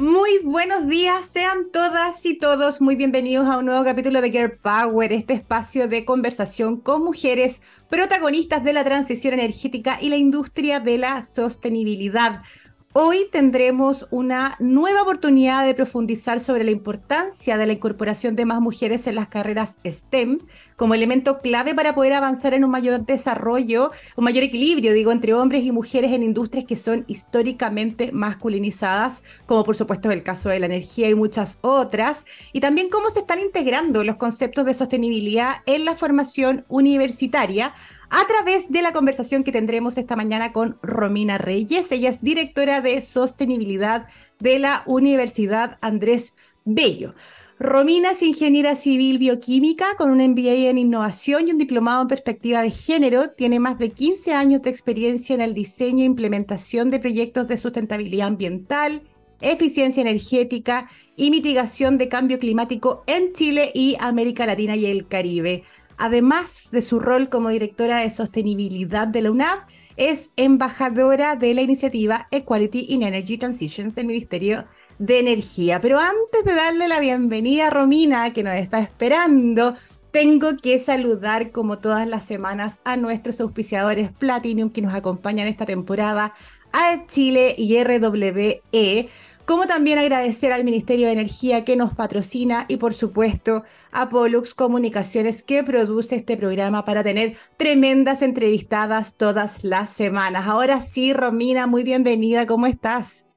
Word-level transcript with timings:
Muy 0.00 0.38
buenos 0.42 0.88
días, 0.88 1.26
sean 1.26 1.70
todas 1.70 2.24
y 2.24 2.38
todos 2.38 2.80
muy 2.80 2.96
bienvenidos 2.96 3.46
a 3.46 3.58
un 3.58 3.66
nuevo 3.66 3.84
capítulo 3.84 4.22
de 4.22 4.30
Girl 4.30 4.52
Power, 4.52 5.12
este 5.12 5.34
espacio 5.34 5.88
de 5.88 6.06
conversación 6.06 6.80
con 6.80 7.04
mujeres 7.04 7.60
protagonistas 7.90 8.64
de 8.64 8.72
la 8.72 8.82
transición 8.82 9.34
energética 9.34 9.98
y 10.00 10.08
la 10.08 10.16
industria 10.16 10.80
de 10.80 10.96
la 10.96 11.20
sostenibilidad. 11.20 12.40
Hoy 12.92 13.28
tendremos 13.30 14.08
una 14.10 14.56
nueva 14.58 15.02
oportunidad 15.02 15.64
de 15.64 15.74
profundizar 15.74 16.40
sobre 16.40 16.64
la 16.64 16.72
importancia 16.72 17.56
de 17.56 17.64
la 17.64 17.74
incorporación 17.74 18.34
de 18.34 18.46
más 18.46 18.60
mujeres 18.60 19.06
en 19.06 19.14
las 19.14 19.28
carreras 19.28 19.78
STEM 19.86 20.38
como 20.74 20.94
elemento 20.94 21.38
clave 21.38 21.72
para 21.72 21.94
poder 21.94 22.14
avanzar 22.14 22.52
en 22.52 22.64
un 22.64 22.72
mayor 22.72 23.06
desarrollo, 23.06 23.92
un 24.16 24.24
mayor 24.24 24.42
equilibrio, 24.42 24.92
digo, 24.92 25.12
entre 25.12 25.34
hombres 25.34 25.62
y 25.62 25.70
mujeres 25.70 26.10
en 26.10 26.24
industrias 26.24 26.64
que 26.64 26.74
son 26.74 27.04
históricamente 27.06 28.10
masculinizadas, 28.10 29.22
como 29.46 29.62
por 29.62 29.76
supuesto 29.76 30.10
es 30.10 30.16
el 30.16 30.24
caso 30.24 30.48
de 30.48 30.58
la 30.58 30.66
energía 30.66 31.08
y 31.08 31.14
muchas 31.14 31.58
otras, 31.60 32.26
y 32.52 32.58
también 32.58 32.88
cómo 32.88 33.08
se 33.10 33.20
están 33.20 33.38
integrando 33.38 34.02
los 34.02 34.16
conceptos 34.16 34.66
de 34.66 34.74
sostenibilidad 34.74 35.58
en 35.66 35.84
la 35.84 35.94
formación 35.94 36.64
universitaria 36.68 37.72
a 38.10 38.26
través 38.26 38.70
de 38.70 38.82
la 38.82 38.92
conversación 38.92 39.44
que 39.44 39.52
tendremos 39.52 39.96
esta 39.96 40.16
mañana 40.16 40.52
con 40.52 40.78
Romina 40.82 41.38
Reyes. 41.38 41.90
Ella 41.92 42.10
es 42.10 42.22
directora 42.22 42.80
de 42.80 43.00
sostenibilidad 43.00 44.08
de 44.40 44.58
la 44.58 44.82
Universidad 44.86 45.78
Andrés 45.80 46.34
Bello. 46.64 47.14
Romina 47.60 48.12
es 48.12 48.22
ingeniera 48.22 48.74
civil 48.74 49.18
bioquímica 49.18 49.94
con 49.96 50.10
un 50.10 50.18
MBA 50.18 50.70
en 50.70 50.78
innovación 50.78 51.46
y 51.46 51.52
un 51.52 51.58
diplomado 51.58 52.02
en 52.02 52.08
perspectiva 52.08 52.62
de 52.62 52.70
género. 52.70 53.30
Tiene 53.30 53.60
más 53.60 53.78
de 53.78 53.90
15 53.90 54.32
años 54.32 54.62
de 54.62 54.70
experiencia 54.70 55.34
en 55.34 55.42
el 55.42 55.54
diseño 55.54 56.02
e 56.02 56.06
implementación 56.06 56.90
de 56.90 56.98
proyectos 56.98 57.46
de 57.48 57.58
sustentabilidad 57.58 58.28
ambiental, 58.28 59.02
eficiencia 59.40 60.00
energética 60.00 60.88
y 61.16 61.30
mitigación 61.30 61.98
de 61.98 62.08
cambio 62.08 62.38
climático 62.38 63.04
en 63.06 63.34
Chile 63.34 63.70
y 63.74 63.94
América 64.00 64.46
Latina 64.46 64.74
y 64.74 64.86
el 64.86 65.06
Caribe. 65.06 65.62
Además 66.02 66.70
de 66.72 66.80
su 66.80 66.98
rol 66.98 67.28
como 67.28 67.50
directora 67.50 67.98
de 67.98 68.10
sostenibilidad 68.10 69.06
de 69.06 69.20
la 69.20 69.30
UNAV, 69.30 69.58
es 69.98 70.30
embajadora 70.36 71.36
de 71.36 71.52
la 71.52 71.60
iniciativa 71.60 72.26
Equality 72.30 72.86
in 72.88 73.02
Energy 73.02 73.36
Transitions 73.36 73.94
del 73.94 74.06
Ministerio 74.06 74.64
de 74.98 75.18
Energía. 75.18 75.82
Pero 75.82 75.98
antes 75.98 76.42
de 76.42 76.54
darle 76.54 76.88
la 76.88 77.00
bienvenida 77.00 77.66
a 77.66 77.70
Romina, 77.70 78.32
que 78.32 78.42
nos 78.42 78.54
está 78.54 78.78
esperando, 78.78 79.74
tengo 80.10 80.56
que 80.56 80.78
saludar 80.78 81.52
como 81.52 81.80
todas 81.80 82.08
las 82.08 82.24
semanas 82.24 82.80
a 82.84 82.96
nuestros 82.96 83.38
auspiciadores 83.42 84.10
Platinum 84.10 84.70
que 84.70 84.80
nos 84.80 84.94
acompañan 84.94 85.48
esta 85.48 85.66
temporada, 85.66 86.32
a 86.72 87.06
Chile 87.08 87.54
y 87.58 87.76
RWE 87.84 89.10
como 89.50 89.66
también 89.66 89.98
agradecer 89.98 90.52
al 90.52 90.62
Ministerio 90.62 91.06
de 91.06 91.12
Energía 91.12 91.64
que 91.64 91.74
nos 91.74 91.92
patrocina 91.92 92.66
y 92.68 92.76
por 92.76 92.94
supuesto 92.94 93.64
a 93.90 94.08
Pollux 94.08 94.54
Comunicaciones 94.54 95.42
que 95.42 95.64
produce 95.64 96.14
este 96.14 96.36
programa 96.36 96.84
para 96.84 97.02
tener 97.02 97.36
tremendas 97.56 98.22
entrevistadas 98.22 99.16
todas 99.16 99.64
las 99.64 99.90
semanas. 99.90 100.46
Ahora 100.46 100.78
sí, 100.78 101.12
Romina, 101.12 101.66
muy 101.66 101.82
bienvenida, 101.82 102.46
¿cómo 102.46 102.68
estás? 102.68 103.28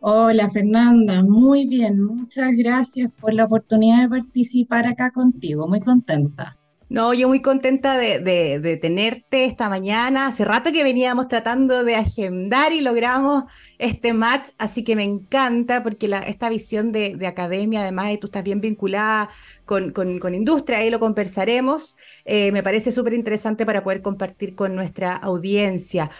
Hola 0.00 0.48
Fernanda, 0.48 1.22
muy 1.22 1.64
bien, 1.64 2.02
muchas 2.02 2.56
gracias 2.56 3.12
por 3.20 3.32
la 3.32 3.44
oportunidad 3.44 4.02
de 4.02 4.08
participar 4.08 4.88
acá 4.88 5.12
contigo, 5.12 5.68
muy 5.68 5.78
contenta. 5.78 6.57
No, 6.90 7.12
yo 7.12 7.28
muy 7.28 7.42
contenta 7.42 7.98
de, 7.98 8.78
tenerte 8.80 9.44
esta 9.44 9.68
mañana. 9.68 10.28
Hace 10.28 10.44
rato 10.46 10.72
que 10.72 10.82
veníamos 10.82 11.28
tratando 11.28 11.84
de 11.84 11.96
agendar 11.96 12.72
y 12.72 12.80
logramos 12.80 13.44
este 13.78 14.14
match, 14.14 14.50
así 14.58 14.84
que 14.84 14.96
me 14.96 15.04
encanta 15.04 15.82
porque 15.82 16.10
esta 16.26 16.48
visión 16.48 16.90
de, 16.92 17.18
academia, 17.26 17.82
además 17.82 18.08
de 18.08 18.16
tú 18.16 18.28
estás 18.28 18.42
bien 18.42 18.62
vinculada 18.62 19.28
con, 19.66 19.92
industria, 20.34 20.78
ahí 20.78 20.88
lo 20.88 20.98
conversaremos, 20.98 21.98
eh, 22.24 22.52
me 22.52 22.62
parece 22.62 22.90
súper 22.90 23.12
interesante 23.12 23.66
para 23.66 23.84
poder 23.84 24.00
compartir 24.00 24.54
con 24.54 24.74
nuestra 24.74 25.14
audiencia. 25.14 26.10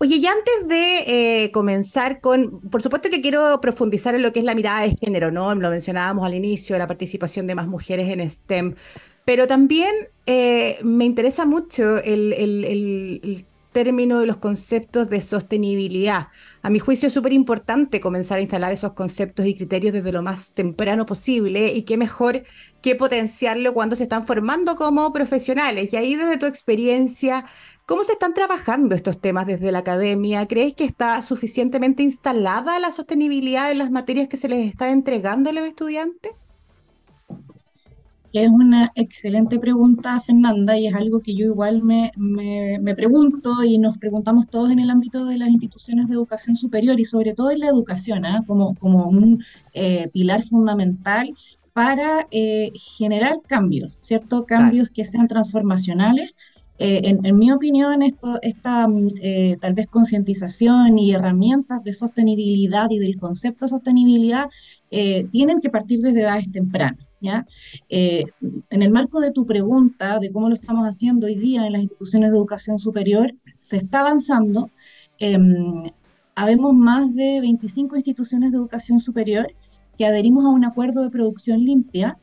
Oye, 0.00 0.16
y 0.16 0.26
antes 0.26 0.68
de 0.68 1.44
eh, 1.44 1.50
comenzar 1.50 2.20
con, 2.20 2.60
por 2.70 2.82
supuesto 2.82 3.10
que 3.10 3.20
quiero 3.20 3.60
profundizar 3.60 4.14
en 4.14 4.22
lo 4.22 4.32
que 4.32 4.38
es 4.40 4.44
la 4.44 4.54
mirada 4.54 4.82
de 4.82 4.94
género, 4.94 5.32
¿no? 5.32 5.54
Lo 5.54 5.70
mencionábamos 5.70 6.24
al 6.24 6.34
inicio, 6.34 6.78
la 6.78 6.86
participación 6.86 7.46
de 7.48 7.56
más 7.56 7.66
mujeres 7.66 8.08
en 8.08 8.28
STEM. 8.28 8.74
Pero 9.24 9.46
también 9.46 9.94
eh, 10.30 10.76
me 10.84 11.06
interesa 11.06 11.46
mucho 11.46 11.96
el, 12.04 13.46
término 13.72 14.20
de 14.20 14.26
los 14.26 14.36
conceptos 14.36 15.08
de 15.08 15.22
sostenibilidad. 15.22 16.28
A 16.60 16.68
mi 16.68 16.80
juicio 16.80 17.06
es 17.06 17.14
súper 17.14 17.32
importante 17.32 17.98
comenzar 17.98 18.36
a 18.36 18.42
instalar 18.42 18.70
esos 18.70 18.92
conceptos 18.92 19.46
y 19.46 19.54
criterios 19.54 19.94
desde 19.94 20.12
lo 20.12 20.20
más 20.20 20.52
temprano 20.52 21.06
posible 21.06 21.72
y 21.72 21.84
qué 21.84 21.96
mejor 21.96 22.42
que 22.82 22.94
potenciarlo 22.94 23.72
cuando 23.72 23.96
se 23.96 24.02
están 24.02 24.26
formando 24.26 24.76
como 24.76 25.10
profesionales. 25.14 25.94
Y 25.94 25.96
ahí 25.96 26.14
desde 26.14 26.36
tu 26.36 26.44
experiencia, 26.44 27.46
¿cómo 27.86 28.04
se 28.04 28.12
están 28.12 28.34
trabajando 28.34 28.94
estos 28.94 29.22
temas 29.22 29.46
desde 29.46 29.72
la 29.72 29.78
academia? 29.78 30.46
¿Crees 30.46 30.74
que 30.74 30.84
está 30.84 31.22
suficientemente 31.22 32.02
instalada 32.02 32.78
la 32.80 32.92
sostenibilidad 32.92 33.70
en 33.70 33.78
las 33.78 33.90
materias 33.90 34.28
que 34.28 34.36
se 34.36 34.48
les 34.48 34.68
está 34.68 34.90
entregando 34.90 35.48
a 35.48 35.52
los 35.54 35.64
estudiantes? 35.64 36.32
Es 38.32 38.50
una 38.50 38.92
excelente 38.94 39.58
pregunta, 39.58 40.20
Fernanda, 40.20 40.76
y 40.76 40.86
es 40.86 40.94
algo 40.94 41.20
que 41.20 41.34
yo 41.34 41.46
igual 41.46 41.82
me, 41.82 42.12
me, 42.16 42.94
pregunto 42.94 43.64
y 43.64 43.78
nos 43.78 43.96
preguntamos 43.96 44.48
todos 44.48 44.70
en 44.70 44.80
el 44.80 44.90
ámbito 44.90 45.24
de 45.24 45.38
las 45.38 45.48
instituciones 45.48 46.08
de 46.08 46.14
educación 46.14 46.54
superior 46.54 47.00
y 47.00 47.06
sobre 47.06 47.32
todo 47.32 47.50
en 47.50 47.60
la 47.60 47.68
educación, 47.68 48.26
¿ah? 48.26 48.44
como, 48.46 48.74
como 48.74 49.08
un 49.08 49.42
eh, 49.72 50.08
pilar 50.12 50.42
fundamental 50.42 51.32
para 51.72 52.26
eh, 52.30 52.72
generar 52.74 53.40
cambios, 53.46 53.94
¿cierto? 53.94 54.44
Cambios 54.44 54.90
que 54.90 55.04
sean 55.04 55.26
transformacionales. 55.26 56.34
Eh, 56.78 57.00
en, 57.04 57.24
en, 57.26 57.36
mi 57.36 57.50
opinión, 57.50 58.02
esto, 58.02 58.38
esta 58.42 58.86
tal 59.60 59.74
vez 59.74 59.88
concientización 59.88 60.98
y 60.98 61.12
herramientas 61.12 61.82
de 61.82 61.92
sostenibilidad 61.92 62.88
y 62.90 62.98
del 62.98 63.18
concepto 63.18 63.64
de 63.64 63.70
sostenibilidad 63.70 64.48
tienen 65.30 65.60
que 65.60 65.70
partir 65.70 66.00
desde 66.00 66.22
edades 66.22 66.50
tempranas. 66.50 67.08
¿ya? 67.20 67.46
Eh, 67.88 68.24
en 68.70 68.82
el 68.82 68.90
marco 68.90 69.20
de 69.20 69.32
tu 69.32 69.46
pregunta 69.46 70.18
de 70.18 70.30
cómo 70.30 70.48
lo 70.48 70.54
estamos 70.54 70.84
haciendo 70.84 71.26
hoy 71.26 71.36
día 71.36 71.66
en 71.66 71.72
las 71.72 71.82
instituciones 71.82 72.30
de 72.30 72.36
educación 72.36 72.78
superior, 72.78 73.32
se 73.60 73.76
está 73.76 74.00
avanzando. 74.00 74.70
Em, 75.18 75.90
habemos 76.34 76.74
más 76.74 77.14
de 77.14 77.40
25 77.40 77.96
instituciones 77.96 78.52
de 78.52 78.58
educación 78.58 79.00
superior 79.00 79.48
que 79.96 80.06
adherimos 80.06 80.44
a 80.44 80.48
un 80.48 80.64
acuerdo 80.64 81.02
de 81.02 81.10
producción 81.10 81.64
limpia 81.64 82.18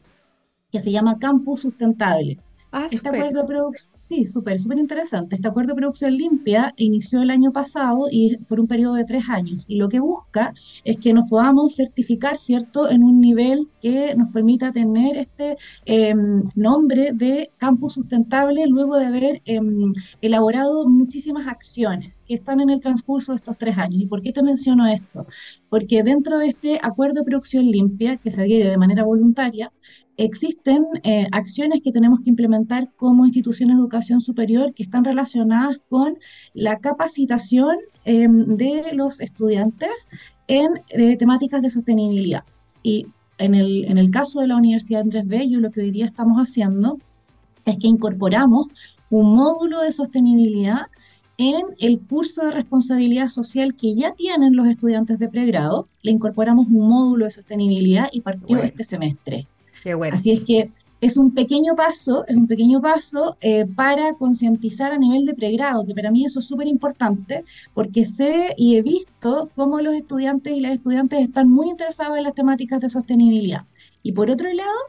que 0.71 0.79
se 0.79 0.91
llama 0.91 1.19
Campus 1.19 1.61
Sustentable. 1.61 2.39
Ah, 2.71 2.87
este 2.89 3.07
acuerdo 3.07 3.41
de 3.41 3.47
producción, 3.47 3.94
sí, 4.07 4.25
súper, 4.25 4.59
súper 4.59 4.77
interesante. 4.77 5.35
Este 5.35 5.47
acuerdo 5.47 5.73
de 5.73 5.77
producción 5.77 6.15
limpia 6.15 6.73
inició 6.77 7.21
el 7.21 7.31
año 7.31 7.51
pasado 7.51 8.07
y 8.11 8.37
por 8.37 8.59
un 8.59 8.67
periodo 8.67 8.93
de 8.95 9.03
tres 9.03 9.29
años. 9.29 9.65
Y 9.67 9.77
lo 9.77 9.89
que 9.89 9.99
busca 9.99 10.53
es 10.83 10.97
que 10.97 11.13
nos 11.13 11.27
podamos 11.29 11.75
certificar, 11.75 12.37
¿cierto?, 12.37 12.89
en 12.89 13.03
un 13.03 13.19
nivel 13.19 13.67
que 13.81 14.15
nos 14.15 14.29
permita 14.31 14.71
tener 14.71 15.17
este 15.17 15.57
em, 15.85 16.43
nombre 16.55 17.11
de 17.13 17.49
campus 17.57 17.93
sustentable 17.93 18.67
luego 18.67 18.97
de 18.97 19.05
haber 19.05 19.41
em, 19.45 19.91
elaborado 20.21 20.87
muchísimas 20.87 21.47
acciones 21.47 22.23
que 22.27 22.35
están 22.35 22.59
en 22.59 22.69
el 22.69 22.79
transcurso 22.81 23.31
de 23.31 23.37
estos 23.37 23.57
tres 23.57 23.77
años. 23.77 24.01
¿Y 24.01 24.07
por 24.07 24.21
qué 24.21 24.31
te 24.31 24.43
menciono 24.43 24.85
esto? 24.87 25.25
Porque 25.69 26.03
dentro 26.03 26.37
de 26.37 26.47
este 26.47 26.79
acuerdo 26.81 27.21
de 27.21 27.23
producción 27.23 27.65
limpia, 27.65 28.17
que 28.17 28.31
se 28.31 28.41
adhiere 28.41 28.69
de 28.69 28.77
manera 28.77 29.03
voluntaria, 29.03 29.71
existen 30.17 30.83
eh, 31.03 31.27
acciones 31.31 31.81
que 31.83 31.91
tenemos 31.91 32.19
que 32.21 32.29
implementar 32.29 32.91
como 32.95 33.25
instituciones 33.25 33.77
de 33.77 33.83
educación 33.95 34.21
superior 34.21 34.73
que 34.73 34.83
están 34.83 35.05
relacionadas 35.05 35.81
con 35.89 36.17
la 36.53 36.79
capacitación 36.79 37.77
em, 38.03 38.57
de 38.57 38.91
los 38.93 39.21
estudiantes 39.21 40.09
en 40.47 40.67
eh, 40.89 41.17
temáticas 41.17 41.61
de 41.61 41.69
sostenibilidad. 41.69 42.43
Y 42.83 43.07
en 43.37 43.55
el, 43.55 43.85
en 43.85 43.97
el 43.97 44.11
caso 44.11 44.41
de 44.41 44.47
la 44.47 44.57
Universidad 44.57 45.01
Andrés 45.01 45.27
Bello, 45.27 45.59
lo 45.59 45.71
que 45.71 45.81
hoy 45.81 45.91
día 45.91 46.05
estamos 46.05 46.37
haciendo 46.37 46.99
es 47.65 47.77
que 47.77 47.87
incorporamos 47.87 48.67
un 49.09 49.35
módulo 49.35 49.81
de 49.81 49.91
sostenibilidad 49.91 50.87
en 51.37 51.63
el 51.79 51.99
curso 51.99 52.43
de 52.43 52.51
responsabilidad 52.51 53.27
social 53.27 53.75
que 53.75 53.95
ya 53.95 54.13
tienen 54.13 54.55
los 54.55 54.67
estudiantes 54.67 55.19
de 55.19 55.27
pregrado, 55.27 55.87
le 56.01 56.11
incorporamos 56.11 56.67
un 56.67 56.87
módulo 56.87 57.25
de 57.25 57.31
sostenibilidad 57.31 58.07
y 58.11 58.21
partió 58.21 58.61
este 58.61 58.83
semestre. 58.83 59.47
Así 60.13 60.31
es 60.31 60.41
que 60.41 60.71
es 61.01 61.17
un 61.17 61.33
pequeño 61.33 61.75
paso, 61.75 62.25
es 62.27 62.35
un 62.35 62.47
pequeño 62.47 62.81
paso 62.81 63.37
eh, 63.41 63.65
para 63.65 64.13
concientizar 64.13 64.91
a 64.91 64.97
nivel 64.97 65.25
de 65.25 65.35
pregrado, 65.35 65.85
que 65.85 65.93
para 65.93 66.09
mí 66.09 66.25
eso 66.25 66.39
es 66.39 66.47
súper 66.47 66.67
importante, 66.67 67.43
porque 67.73 68.05
sé 68.05 68.53
y 68.57 68.77
he 68.77 68.81
visto 68.81 69.51
cómo 69.55 69.81
los 69.81 69.93
estudiantes 69.93 70.53
y 70.53 70.61
las 70.61 70.73
estudiantes 70.73 71.19
están 71.19 71.49
muy 71.49 71.69
interesados 71.69 72.17
en 72.17 72.23
las 72.23 72.33
temáticas 72.33 72.79
de 72.79 72.89
sostenibilidad. 72.89 73.65
Y 74.01 74.13
por 74.13 74.31
otro 74.31 74.51
lado, 74.51 74.79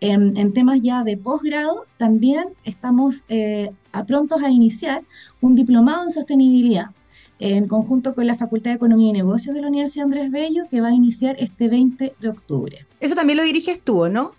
en, 0.00 0.52
temas 0.52 0.82
ya 0.82 1.02
de 1.02 1.16
posgrado, 1.16 1.86
también 1.96 2.44
estamos 2.64 3.24
eh, 3.28 3.70
a 3.92 4.04
prontos 4.04 4.42
a 4.42 4.50
iniciar 4.50 5.02
un 5.40 5.54
diplomado 5.54 6.02
en 6.02 6.10
sostenibilidad 6.10 6.90
en 7.38 7.68
conjunto 7.68 8.14
con 8.14 8.26
la 8.26 8.34
Facultad 8.34 8.70
de 8.70 8.76
Economía 8.76 9.10
y 9.10 9.12
Negocios 9.12 9.54
de 9.54 9.60
la 9.60 9.68
Universidad 9.68 10.04
Andrés 10.04 10.30
Bello, 10.30 10.64
que 10.70 10.80
va 10.80 10.88
a 10.88 10.94
iniciar 10.94 11.36
este 11.38 11.68
20 11.68 12.14
de 12.18 12.28
octubre. 12.28 12.86
Eso 13.00 13.14
también 13.14 13.36
lo 13.36 13.44
diriges 13.44 13.80
tú, 13.80 14.08
¿no? 14.08 14.32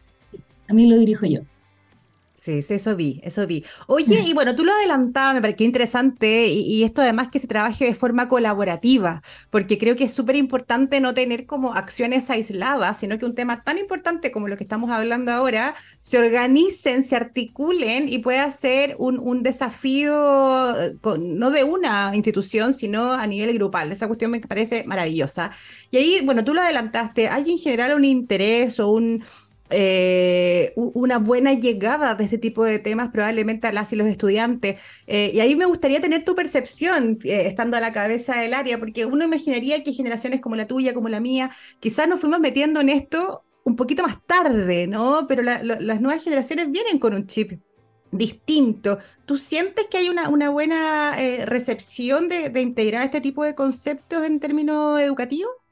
A 0.68 0.74
mí 0.74 0.88
lo 0.88 0.97
dirijo 0.97 1.25
yo. 1.25 1.42
Sí, 2.45 2.62
sí, 2.62 2.75
eso 2.75 2.95
vi, 2.95 3.19
eso 3.24 3.47
vi. 3.47 3.65
Oye, 3.88 4.21
y 4.24 4.33
bueno, 4.33 4.56
tú 4.56 4.63
lo 4.63 4.71
adelantabas, 4.71 5.33
me 5.33 5.42
parece 5.42 5.63
interesante, 5.63 6.45
y, 6.45 6.83
esto 6.83 7.01
además 7.01 7.30
que 7.30 7.39
se 7.39 7.47
trabaje 7.47 7.86
de 7.86 7.95
forma 7.95 8.27
colaborativa, 8.30 9.24
porque 9.50 9.80
creo 9.80 9.95
que 9.95 10.03
es 10.03 10.13
súper 10.13 10.36
importante 10.36 11.00
no 11.00 11.15
tener 11.15 11.47
como 11.47 11.74
acciones 11.74 12.30
aisladas, 12.30 13.00
sino 13.00 13.18
que 13.18 13.25
un 13.25 13.33
tema 13.33 13.63
tan 13.63 13.80
importante 13.80 14.30
como 14.30 14.47
lo 14.47 14.57
que 14.57 14.63
estamos 14.63 14.92
hablando 14.92 15.31
ahora, 15.31 15.74
se 16.00 16.19
organicen, 16.19 17.03
se 17.03 17.15
articulen 17.15 18.07
y 18.09 18.19
pueda 18.19 18.51
ser 18.51 18.95
un, 19.00 19.18
un 19.18 19.41
desafío 19.41 20.69
eh, 20.80 20.95
no 21.19 21.50
de 21.50 21.63
una 21.63 22.12
institución, 22.13 22.75
sino 22.75 23.12
a 23.13 23.25
nivel 23.25 23.56
grupal. 23.56 23.91
Esa 23.91 24.06
cuestión 24.06 24.30
me 24.30 24.39
parece 24.39 24.83
maravillosa. 24.83 25.50
Y 25.89 25.98
ahí, 25.98 26.21
bueno, 26.24 26.44
tú 26.44 26.53
lo 26.53 26.62
adelantaste, 26.62 27.27
¿hay 27.27 27.50
en 27.50 27.57
general 27.57 27.95
un 27.95 28.06
interés 28.06 28.80
o 28.80 28.89
un 28.91 29.24
eh, 29.71 30.73
una 30.75 31.17
buena 31.17 31.53
llegada 31.53 32.13
de 32.13 32.23
este 32.23 32.38
tipo 32.38 32.63
de 32.63 32.77
temas 32.77 33.09
probablemente 33.12 33.67
a 33.67 33.73
las 33.73 33.91
y 33.94 33.95
los 33.95 34.07
estudiantes. 34.07 34.79
Eh, 35.07 35.31
y 35.33 35.39
ahí 35.39 35.56
me 35.56 35.65
gustaría 35.65 36.01
tener 36.01 36.23
tu 36.23 36.35
percepción, 36.35 37.17
eh, 37.23 37.47
estando 37.47 37.77
a 37.77 37.79
la 37.79 37.91
cabeza 37.91 38.38
del 38.39 38.53
área, 38.53 38.77
porque 38.79 39.06
uno 39.06 39.25
imaginaría 39.25 39.83
que 39.83 39.94
generaciones 39.94 40.41
como 40.41 40.56
la 40.56 40.67
tuya, 40.67 40.94
como 40.94 41.09
la 41.09 41.19
mía, 41.19 41.51
quizás 41.79 42.07
nos 42.07 42.19
fuimos 42.19 42.39
metiendo 42.39 42.79
en 42.79 42.89
esto 42.89 43.44
un 43.63 43.75
poquito 43.75 44.03
más 44.03 44.23
tarde, 44.27 44.85
¿no? 44.85 45.25
Pero 45.27 45.41
las 45.41 46.01
nuevas 46.01 46.23
generaciones 46.23 46.69
vienen 46.69 47.00
con 47.00 47.15
un 47.15 47.25
chip 47.25 47.59
distinto. 48.12 49.00
¿Tú 49.25 49.38
sientes 49.38 49.88
que 49.88 49.97
hay 49.97 50.09
una, 50.09 50.50
buena 50.50 51.15
recepción 51.45 52.27
de, 52.27 52.50
de 52.50 52.62
integrar 52.62 53.03
este 53.06 53.21
tipo 53.21 53.44
de 53.44 53.56
conceptos 53.56 54.23
en 54.23 54.39
términos 54.39 55.00
educativos? 55.01 55.64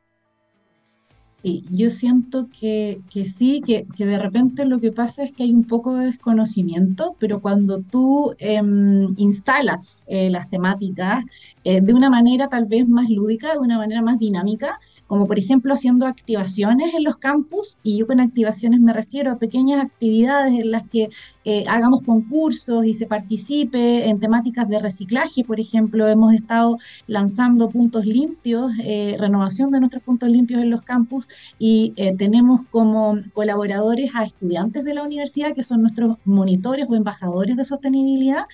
Sí, 1.44 1.66
yo 1.72 1.90
siento 1.90 2.48
que, 2.57 3.01
que 3.10 3.25
sí, 3.25 3.62
que, 3.66 3.86
que, 3.98 4.06
de 4.06 4.18
repente 4.18 4.63
lo 4.63 4.80
que 4.80 4.94
pasa 4.94 5.24
es 5.24 5.34
que 5.34 5.44
hay 5.44 5.51
un 5.54 5.66
poco 5.66 5.95
de 5.95 6.06
desconocimiento, 6.06 7.18
pero 7.19 7.42
cuando 7.42 7.81
tú 7.81 8.34
em, 8.38 9.13
instalas 9.18 10.06
eh, 10.07 10.30
las 10.30 10.48
temáticas 10.50 11.25
eh, 11.66 11.81
de 11.81 11.94
una 11.94 12.10
manera 12.10 12.48
tal 12.48 12.66
vez 12.66 12.88
más 12.88 13.10
lúdica, 13.10 13.51
de 13.51 13.60
una 13.60 13.78
manera 13.78 14.01
más 14.01 14.19
dinámica, 14.19 14.80
como 15.06 15.28
por 15.28 15.38
ejemplo 15.38 15.74
haciendo 15.74 16.07
activaciones 16.07 16.94
en 16.94 17.04
los 17.04 17.18
campus, 17.18 17.78
y 17.84 17.98
yo 17.98 18.07
con 18.07 18.22
activaciones 18.22 18.80
me 18.80 18.94
refiero 18.94 19.30
a 19.30 19.38
pequeñas 19.38 19.84
actividades 19.84 20.54
en 20.57 20.72
las 20.72 20.88
que 20.88 21.10
eh, 21.45 21.66
hagamos 21.68 22.04
concursos 22.04 22.86
y 22.86 22.94
se 22.94 23.06
participe 23.06 24.10
en 24.10 24.19
temáticas 24.19 24.68
de 24.69 24.80
reciclaje, 24.80 25.44
por 25.44 25.60
ejemplo, 25.60 26.07
hemos 26.07 26.34
estado 26.34 26.78
lanzando 27.07 27.69
puntos 27.69 28.06
limpios, 28.06 28.72
renovación 29.19 29.72
de 29.72 29.80
nuestros 29.80 30.04
puntos 30.04 30.30
limpios 30.30 30.62
en 30.62 30.69
los 30.69 30.81
campus, 30.81 31.28
y 31.60 31.94
eh, 31.95 32.16
tenemos 32.16 32.62
como 32.72 33.18
colaboradores 33.34 34.16
a 34.16 34.24
estudiantes 34.24 34.84
de 34.84 34.94
la 34.94 35.04
universidad 35.04 35.54
que 35.54 35.63
son 35.63 35.81
nuestros 35.81 36.18
monitores 36.25 36.88
o 36.90 36.95
embajadores 36.95 37.56
de 37.56 37.66
sostenibilidad. 37.66 38.45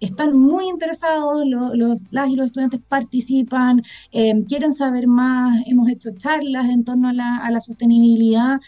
Están 0.00 0.36
muy 0.36 0.68
interesados, 0.68 1.44
los, 1.46 2.00
las 2.10 2.30
y 2.30 2.36
los 2.36 2.46
estudiantes 2.46 2.80
participan, 2.88 3.82
eh, 4.12 4.44
quieren 4.46 4.72
saber 4.72 5.06
más, 5.06 5.60
hemos 5.66 5.88
hecho 5.88 6.10
charlas 6.16 6.68
en 6.68 6.84
torno 6.84 7.08
a 7.08 7.12
la, 7.12 7.36
a 7.36 7.50
la 7.50 7.60
sostenibilidad. 7.60 8.60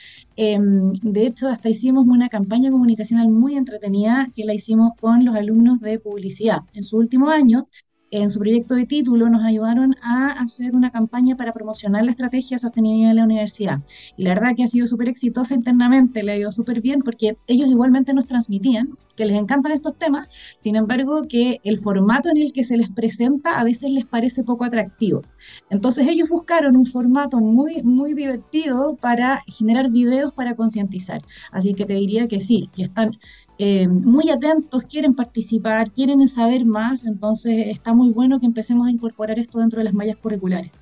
Em, 0.43 0.95
de 1.03 1.27
hecho, 1.27 1.49
hasta 1.49 1.69
hicimos 1.69 2.07
una 2.09 2.31
campaña 2.31 2.71
comunicacional 2.71 3.29
muy 3.29 3.57
entretenida 3.57 4.31
que 4.35 4.47
la 4.47 4.55
hicimos 4.55 4.95
con 4.99 5.23
los 5.23 5.35
alumnos 5.35 5.81
de 5.83 5.99
publicidad 5.99 6.61
en 6.73 6.83
su 6.83 6.97
último 6.97 7.29
año 7.29 7.69
en 8.11 8.29
su 8.31 8.41
proyecto 8.41 8.75
de 8.75 8.87
título 8.87 9.31
nos 9.31 9.45
ayudaron 9.45 9.95
a 10.03 10.33
hacer 10.43 10.75
una 10.75 10.91
campaña 10.91 11.37
para 11.37 11.53
promocionar 11.53 12.05
la 12.05 12.11
estrategia 12.11 12.57
de 12.57 12.59
sostenibilidad 12.59 13.11
de 13.11 13.15
la 13.15 13.25
universidad. 13.25 13.81
Y 14.17 14.25
la 14.25 14.35
verdad 14.35 14.57
que 14.57 14.65
ha 14.65 14.69
sido 14.69 14.87
súper 14.87 15.09
exitosa 15.09 15.55
internamente, 15.55 16.23
le 16.23 16.33
ha 16.33 16.37
ido 16.37 16.51
súper 16.51 16.81
bien 16.81 17.03
porque 17.03 17.37
ellos 17.47 17.69
igualmente 17.69 18.13
nos 18.13 18.27
transmitían 18.27 18.99
que 19.21 19.27
les 19.27 19.37
encantan 19.37 19.73
estos 19.73 19.99
temas, 19.99 20.29
sin 20.57 20.77
embargo 20.77 21.25
que 21.29 21.61
el 21.63 21.77
formato 21.79 22.31
en 22.31 22.39
el 22.39 22.55
que 22.55 22.65
se 22.65 22.79
les 22.79 22.89
presenta 22.89 23.61
a 23.61 23.65
veces 23.65 23.91
les 23.91 24.07
parece 24.07 24.45
poco 24.45 24.65
atractivo. 24.65 25.21
Entonces 25.69 26.09
ellos 26.09 26.31
buscaron 26.31 26.75
un 26.75 26.87
formato 26.87 27.37
muy, 27.37 27.83
muy 27.83 28.15
divertido 28.15 28.97
para 28.99 29.43
generar 29.47 29.91
videos 29.91 30.33
para 30.33 30.55
concientizar. 30.55 31.21
Así 31.53 31.75
que 31.75 31.85
te 31.85 31.93
diría 31.93 32.29
que 32.29 32.41
sí, 32.41 32.71
que 32.73 32.83
están 32.83 33.11
eh, 33.59 33.89
muy 33.89 34.31
atentos, 34.31 34.85
quieren 34.85 35.15
participar, 35.15 35.93
quieren 35.93 36.27
saber 36.27 36.65
más, 36.65 37.05
entonces 37.05 37.67
está 37.67 37.93
muy 37.93 38.11
bueno 38.13 38.41
que 38.41 38.47
empecemos 38.47 38.89
a 38.89 38.91
incorporar 38.91 39.39
esto 39.39 39.59
dentro 39.59 39.81
de 39.81 39.85
las 39.85 39.93
mallas 39.93 40.17
curriculares. 40.17 40.73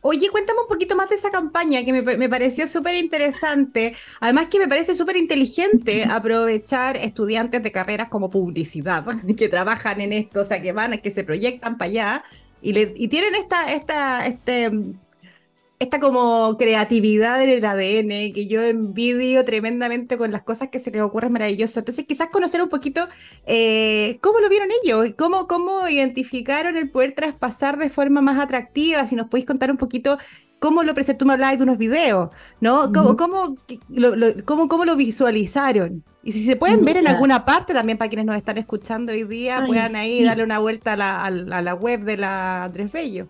Oye, 0.00 0.30
cuéntame 0.30 0.60
un 0.60 0.68
poquito 0.68 0.94
más 0.94 1.08
de 1.10 1.16
esa 1.16 1.30
campaña 1.30 1.84
que 1.84 1.92
me, 1.92 2.28
pareció 2.28 2.66
súper 2.66 2.96
interesante. 2.96 3.94
Además 4.20 4.46
que 4.46 4.58
me 4.58 4.68
parece 4.68 4.94
súper 4.94 5.16
inteligente 5.16 6.04
aprovechar 6.10 6.96
estudiantes 6.96 7.62
de 7.62 7.72
carreras 7.72 8.08
como 8.08 8.30
publicidad, 8.30 9.04
que 9.36 9.48
trabajan 9.48 10.00
en 10.00 10.12
esto, 10.12 10.40
o 10.40 10.44
sea, 10.44 10.62
que 10.62 10.72
van, 10.72 10.98
que 10.98 11.10
se 11.10 11.24
proyectan 11.24 11.78
para 11.78 11.90
allá 11.90 12.24
y, 12.62 12.72
le, 12.72 12.92
y 12.96 13.08
tienen 13.08 13.34
esta, 13.34 13.72
esta, 13.72 14.26
este, 14.26 14.70
esta 15.78 16.00
como 16.00 16.56
creatividad 16.58 17.42
en 17.42 17.50
el 17.50 17.64
ADN 17.64 18.32
que 18.32 18.46
yo 18.48 18.62
envidio 18.62 19.44
tremendamente 19.44 20.18
con 20.18 20.32
las 20.32 20.42
cosas 20.42 20.68
que 20.68 20.80
se 20.80 20.90
les 20.90 21.02
ocurren 21.02 21.32
maravilloso. 21.32 21.78
Entonces, 21.78 22.04
quizás 22.06 22.30
conocer 22.30 22.60
un 22.62 22.68
poquito 22.68 23.06
eh, 23.46 24.18
cómo 24.20 24.40
lo 24.40 24.48
vieron 24.48 24.68
ellos, 24.82 25.14
cómo, 25.16 25.46
cómo 25.46 25.88
identificaron 25.88 26.76
el 26.76 26.90
poder 26.90 27.12
traspasar 27.12 27.78
de 27.78 27.90
forma 27.90 28.20
más 28.20 28.38
atractiva. 28.40 29.06
Si 29.06 29.14
nos 29.14 29.28
podéis 29.28 29.46
contar 29.46 29.70
un 29.70 29.76
poquito 29.76 30.18
cómo 30.58 30.82
lo 30.82 30.94
presentó, 30.94 31.24
me 31.24 31.34
hablabas 31.34 31.58
de 31.58 31.62
unos 31.62 31.78
videos, 31.78 32.30
¿no? 32.60 32.92
¿Cómo, 32.92 33.16
cómo, 33.16 33.56
lo, 33.88 34.44
cómo, 34.44 34.84
lo 34.84 34.96
visualizaron? 34.96 36.02
Y 36.24 36.32
si 36.32 36.44
se 36.44 36.56
pueden 36.56 36.84
ver 36.84 36.96
en 36.96 37.06
alguna 37.06 37.44
parte 37.44 37.72
también 37.72 37.96
para 37.96 38.08
quienes 38.08 38.26
nos 38.26 38.36
están 38.36 38.58
escuchando 38.58 39.12
hoy 39.12 39.22
día, 39.22 39.62
puedan 39.64 39.94
ahí 39.94 40.24
darle 40.24 40.42
una 40.42 40.58
vuelta 40.58 40.94
a 40.94 40.96
la, 40.96 41.24
a 41.24 41.30
la 41.30 41.74
web 41.74 42.00
de 42.00 42.16
la 42.16 42.64
Andrés 42.64 42.90
Bello. 42.90 43.28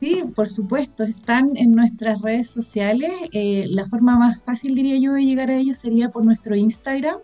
Sí, 0.00 0.24
por 0.34 0.48
supuesto, 0.48 1.04
están 1.04 1.56
en 1.56 1.72
nuestras 1.72 2.22
redes 2.22 2.48
sociales. 2.48 3.12
Eh, 3.32 3.66
la 3.68 3.84
forma 3.84 4.18
más 4.18 4.40
fácil, 4.42 4.74
diría 4.74 4.98
yo, 4.98 5.12
de 5.12 5.24
llegar 5.24 5.50
a 5.50 5.56
ellos 5.56 5.78
sería 5.78 6.08
por 6.08 6.24
nuestro 6.24 6.56
Instagram, 6.56 7.18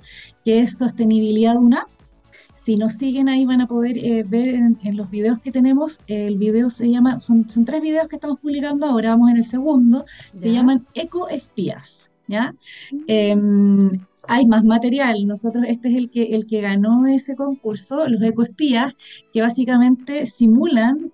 que 0.44 0.61
es 0.61 0.76
Sostenibilidad 0.76 1.56
UNA. 1.56 1.88
Si 2.55 2.76
nos 2.76 2.94
siguen 2.94 3.31
ahí 3.31 3.46
van 3.46 3.62
a 3.62 3.67
poder 3.67 3.96
eh, 3.96 4.25
ver 4.25 4.49
en, 4.49 4.96
los 4.96 5.08
videos 5.08 5.38
que 5.40 5.52
tenemos, 5.52 6.00
el 6.06 6.37
video 6.37 6.69
se 6.69 6.90
llama, 6.90 7.20
son, 7.20 7.49
son 7.49 7.64
tres 7.64 7.81
videos 7.81 8.08
que 8.08 8.17
estamos 8.17 8.40
publicando, 8.40 8.87
ahora 8.87 9.11
vamos 9.11 9.31
en 9.31 9.37
el 9.37 9.44
segundo, 9.44 10.05
se 10.34 10.53
llaman 10.53 10.86
Eco 10.94 11.29
Espías. 11.29 12.10
¿ya? 12.29 12.55
Mm 12.91 14.01
hay 14.29 14.47
más 14.47 14.65
material. 14.65 15.27
Nosotros, 15.27 15.65
este 15.69 15.89
es 15.89 15.95
el 15.95 16.11
que, 16.11 16.35
el 16.35 16.47
que 16.47 16.61
ganó 16.61 17.06
ese 17.06 17.37
concurso, 17.37 18.09
los 18.09 18.23
ecoespías, 18.23 18.97
que 19.33 19.43
básicamente 19.43 20.27
simulan 20.27 21.13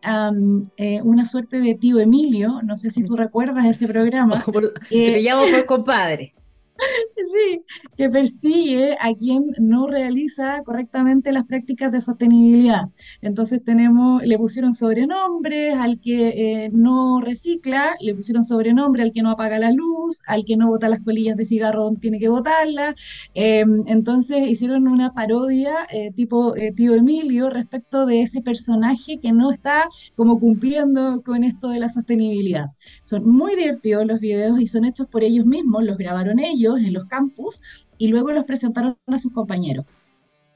eh, 0.76 1.00
una 1.02 1.24
suerte 1.24 1.58
de 1.58 1.74
tío 1.74 1.98
Emilio, 1.98 2.60
no 2.62 2.76
sé 2.76 2.90
si 2.90 3.04
tú 3.04 3.16
recuerdas 3.16 3.66
ese 3.66 3.86
programa. 3.86 4.42
que 4.88 5.12
te 5.12 5.22
llamo 5.22 5.42
por 5.50 5.66
compadre. 5.66 6.34
Sí, 7.32 7.62
que 7.96 8.10
persigue 8.10 8.96
a 9.00 9.14
quien 9.14 9.46
no 9.58 9.86
realiza 9.86 10.62
correctamente 10.64 11.32
las 11.32 11.44
prácticas 11.44 11.90
de 11.92 12.00
sostenibilidad. 12.00 12.90
Entonces 13.20 13.62
tenemos, 13.64 14.22
le 14.22 14.36
pusieron 14.38 14.74
sobrenombres 14.74 15.74
al 15.74 16.00
que 16.00 16.64
eh, 16.64 16.70
no 16.72 17.20
recicla, 17.20 17.94
le 18.00 18.14
pusieron 18.14 18.44
sobrenombre 18.44 19.02
al 19.02 19.12
que 19.12 19.22
no 19.22 19.30
apaga 19.30 19.58
la 19.58 19.70
luz, 19.70 20.22
al 20.26 20.44
que 20.44 20.56
no 20.56 20.68
bota 20.68 20.88
las 20.88 21.00
colillas 21.00 21.36
de 21.36 21.44
cigarro 21.44 21.90
tiene 22.00 22.18
que 22.18 22.28
botarlas. 22.28 22.94
Em, 23.34 23.84
entonces 23.86 24.48
hicieron 24.48 24.88
una 24.88 25.12
parodia 25.12 25.72
eh, 25.92 26.12
tipo 26.12 26.56
eh, 26.56 26.72
tío 26.72 26.94
Emilio 26.94 27.50
respecto 27.50 28.06
de 28.06 28.22
ese 28.22 28.42
personaje 28.42 29.18
que 29.20 29.32
no 29.32 29.50
está 29.52 29.84
como 30.16 30.38
cumpliendo 30.38 31.22
con 31.22 31.44
esto 31.44 31.68
de 31.70 31.80
la 31.80 31.88
sostenibilidad. 31.88 32.66
Son 33.04 33.26
muy 33.26 33.56
divertidos 33.56 34.06
los 34.06 34.20
videos 34.20 34.60
y 34.60 34.66
son 34.66 34.84
hechos 34.84 35.06
por 35.08 35.22
ellos 35.24 35.46
mismos, 35.46 35.84
los 35.84 35.98
grabaron 35.98 36.38
ellos 36.38 36.80
en 36.80 36.92
los 36.92 37.04
campus 37.12 37.60
y 37.98 38.08
luego 38.08 38.32
los 38.32 38.44
presentaron 38.44 38.96
a 39.06 39.18
sus 39.18 39.32
compañeros. 39.32 39.84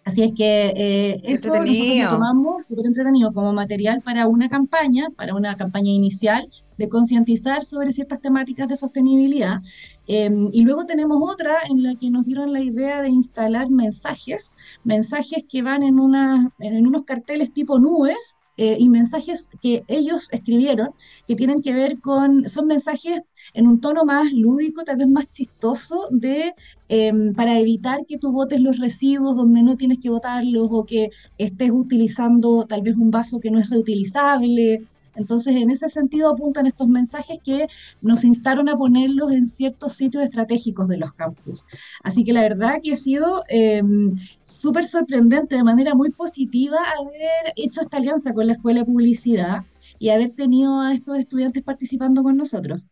Así 0.06 0.22
es 0.22 0.32
que 0.36 0.72
eh, 0.76 1.20
eso 1.24 1.48
nosotros 1.48 1.76
lo 1.76 2.10
tomamos 2.10 2.66
súper 2.68 2.86
entretenido 2.86 3.32
como 3.32 3.52
material 3.52 4.02
para 4.02 4.28
una 4.28 4.48
campaña, 4.48 5.08
para 5.16 5.34
una 5.34 5.56
campaña 5.56 5.90
inicial 5.90 6.48
de 6.78 6.88
concientizar 6.88 7.64
sobre 7.64 7.90
ciertas 7.90 8.20
temáticas 8.20 8.68
de 8.68 8.76
sostenibilidad. 8.76 9.62
Em, 10.06 10.48
y 10.52 10.62
luego 10.62 10.86
tenemos 10.86 11.18
otra 11.20 11.56
en 11.68 11.82
la 11.82 11.96
que 11.96 12.10
nos 12.10 12.24
dieron 12.24 12.52
la 12.52 12.60
idea 12.60 13.02
de 13.02 13.08
instalar 13.08 13.68
mensajes, 13.68 14.52
mensajes 14.84 15.42
que 15.48 15.62
van 15.62 15.82
en, 15.82 15.98
una, 15.98 16.52
en 16.60 16.86
unos 16.86 17.02
carteles 17.02 17.52
tipo 17.52 17.80
nubes, 17.80 18.38
eh, 18.56 18.76
y 18.78 18.88
mensajes 18.88 19.50
que 19.62 19.84
ellos 19.88 20.28
escribieron 20.32 20.90
que 21.26 21.36
tienen 21.36 21.62
que 21.62 21.72
ver 21.74 22.00
con, 22.00 22.48
son 22.48 22.66
mensajes 22.66 23.20
en 23.54 23.66
un 23.66 23.80
tono 23.80 24.04
más 24.04 24.32
lúdico, 24.32 24.84
tal 24.84 24.96
vez 24.96 25.08
más 25.08 25.30
chistoso, 25.30 26.08
de 26.10 26.54
em, 26.88 27.34
para 27.34 27.58
evitar 27.58 28.06
que 28.06 28.18
tú 28.18 28.32
botes 28.32 28.60
los 28.60 28.78
residuos 28.78 29.36
donde 29.36 29.62
no 29.62 29.76
tienes 29.76 29.98
que 29.98 30.10
botarlos 30.10 30.68
o 30.70 30.84
que 30.84 31.10
estés 31.38 31.70
utilizando 31.70 32.66
tal 32.66 32.82
vez 32.82 32.96
un 32.96 33.10
vaso 33.10 33.40
que 33.40 33.50
no 33.50 33.58
es 33.58 33.70
reutilizable 33.70 34.82
Entonces, 35.16 35.56
en 35.56 35.70
ese 35.70 35.88
sentido 35.88 36.30
apuntan 36.30 36.66
estos 36.66 36.88
mensajes 36.88 37.38
que 37.44 37.66
nos 38.00 38.24
instaron 38.24 38.68
a 38.68 38.76
ponerlos 38.76 39.32
en 39.32 39.46
ciertos 39.46 39.94
sitios 39.94 40.22
estratégicos 40.22 40.88
de 40.88 40.98
los 40.98 41.12
campus. 41.14 41.64
Así 42.02 42.24
que 42.24 42.32
la 42.32 42.42
verdad 42.42 42.80
que 42.82 42.92
ha 42.92 42.96
sido 42.96 43.42
em, 43.48 44.14
súper 44.40 44.86
sorprendente, 44.86 45.56
de 45.56 45.64
manera 45.64 45.94
muy 45.94 46.10
positiva, 46.10 46.78
haber 46.98 47.52
hecho 47.56 47.80
esta 47.80 47.96
alianza 47.98 48.32
con 48.32 48.46
la 48.46 48.54
Escuela 48.54 48.80
de 48.80 48.86
Publicidad 48.86 49.64
y 49.98 50.10
haber 50.10 50.30
tenido 50.30 50.80
a 50.80 50.92
estos 50.92 51.18
estudiantes 51.18 51.62
participando 51.62 52.22
con 52.22 52.36
nosotros. 52.36 52.82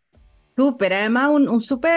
Súper, 0.56 0.92
además 0.92 1.30
un, 1.30 1.48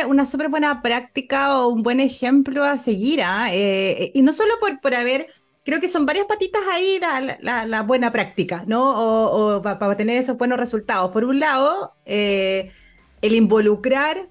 una 0.10 0.26
súper 0.26 0.50
buena 0.50 0.82
práctica 0.82 1.60
o 1.60 1.68
un 1.70 1.84
buen 1.84 2.00
ejemplo 2.00 2.64
a 2.64 2.80
seguir, 2.80 3.22
¿ah? 3.22 3.54
eh, 3.54 4.12
y 4.16 4.24
no 4.24 4.34
solo 4.34 4.54
por 4.82 4.96
haber, 4.96 5.28
creo 5.68 5.82
que 5.82 5.90
son 5.90 6.06
varias 6.06 6.28
patitas 6.28 6.62
ahí 6.72 6.98
la, 7.42 7.66
la, 7.66 7.84
buena 7.84 8.14
práctica, 8.14 8.64
¿no? 8.68 9.58
O, 9.58 9.62
para 9.62 9.98
tener 9.98 10.16
esos 10.16 10.38
buenos 10.38 10.58
resultados. 10.58 11.12
Por 11.12 11.26
un 11.26 11.42
lado, 11.42 11.94
eh, 12.06 12.72
el 13.22 13.36
involucrar 13.36 14.30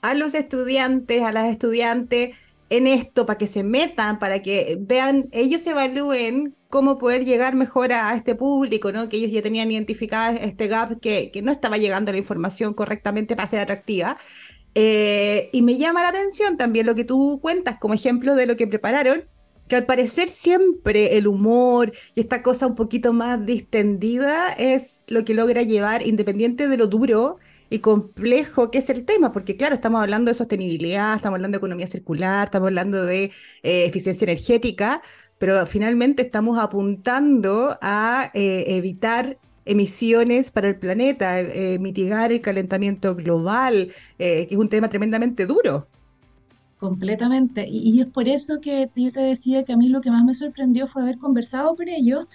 a 0.00 0.14
los 0.14 0.34
estudiantes, 0.34 1.22
a 1.22 1.30
las 1.30 1.48
estudiantes 1.48 2.36
en 2.68 2.88
esto, 2.88 3.26
para 3.26 3.38
que 3.38 3.46
se 3.46 3.62
metan, 3.62 4.18
para 4.18 4.42
que 4.42 4.76
vean, 4.80 5.28
ellos 5.30 5.64
evalúen 5.68 6.56
cómo 6.68 6.98
poder 6.98 7.24
llegar 7.24 7.54
mejor 7.54 7.92
a 7.92 8.16
este 8.16 8.34
público, 8.34 8.90
¿no? 8.90 9.08
Que 9.08 9.18
ellos 9.18 9.30
ya 9.30 9.40
tenían 9.40 9.70
identificado 9.70 10.36
este 10.36 10.66
gap 10.66 10.98
que, 10.98 11.30
que 11.30 11.42
no 11.42 11.52
estaba 11.52 11.76
llegando 11.76 12.10
la 12.10 12.18
información 12.18 12.74
correctamente 12.74 13.36
para 13.36 13.46
ser 13.46 13.60
atractiva. 13.60 14.18
Eh, 14.74 15.48
y 15.52 15.62
me 15.62 15.76
llama 15.76 16.02
la 16.02 16.08
atención 16.08 16.56
también 16.56 16.86
lo 16.86 16.96
que 16.96 17.04
tú 17.04 17.38
cuentas 17.40 17.76
como 17.78 17.94
ejemplo 17.94 18.34
de 18.34 18.46
lo 18.46 18.56
que 18.56 18.66
prepararon, 18.66 19.22
que 19.72 19.76
al 19.76 19.86
parecer 19.86 20.28
siempre 20.28 21.16
el 21.16 21.26
humor 21.26 21.92
y 22.14 22.20
esta 22.20 22.42
cosa 22.42 22.66
un 22.66 22.74
poquito 22.74 23.14
más 23.14 23.46
distendida 23.46 24.52
es 24.52 25.04
lo 25.06 25.24
que 25.24 25.32
logra 25.32 25.62
llevar, 25.62 26.06
independiente 26.06 26.68
de 26.68 26.76
lo 26.76 26.88
duro 26.88 27.38
y 27.70 27.78
complejo 27.78 28.70
que 28.70 28.80
es 28.80 28.90
el 28.90 29.06
tema, 29.06 29.32
porque 29.32 29.56
claro, 29.56 29.74
estamos 29.74 30.02
hablando 30.02 30.30
de 30.30 30.34
sostenibilidad, 30.34 31.16
estamos 31.16 31.36
hablando 31.38 31.56
de 31.56 31.60
economía 31.60 31.86
circular, 31.86 32.44
estamos 32.44 32.66
hablando 32.66 33.06
de 33.06 33.32
eh, 33.62 33.86
eficiencia 33.86 34.26
energética, 34.26 35.00
pero 35.38 35.64
finalmente 35.64 36.20
estamos 36.20 36.58
apuntando 36.58 37.78
a 37.80 38.30
eh, 38.34 38.64
evitar 38.76 39.38
emisiones 39.64 40.50
para 40.50 40.68
el 40.68 40.78
planeta, 40.78 41.40
eh, 41.40 41.78
mitigar 41.80 42.30
el 42.30 42.42
calentamiento 42.42 43.14
global, 43.14 43.90
que 44.18 44.48
es 44.50 44.56
un 44.58 44.68
tema 44.68 44.90
tremendamente 44.90 45.46
duro. 45.46 45.88
Completamente. 46.82 47.64
Y, 47.70 48.00
es 48.00 48.08
por 48.08 48.28
eso 48.28 48.60
que 48.60 48.90
yo 48.96 49.12
te 49.12 49.20
decía 49.20 49.62
que 49.62 49.72
a 49.72 49.76
mí 49.76 49.88
lo 49.88 50.00
que 50.00 50.10
más 50.10 50.24
me 50.24 50.34
sorprendió 50.34 50.88
fue 50.88 51.02
haber 51.02 51.16
conversado 51.16 51.76
con 51.76 51.88
ellos, 51.88 52.26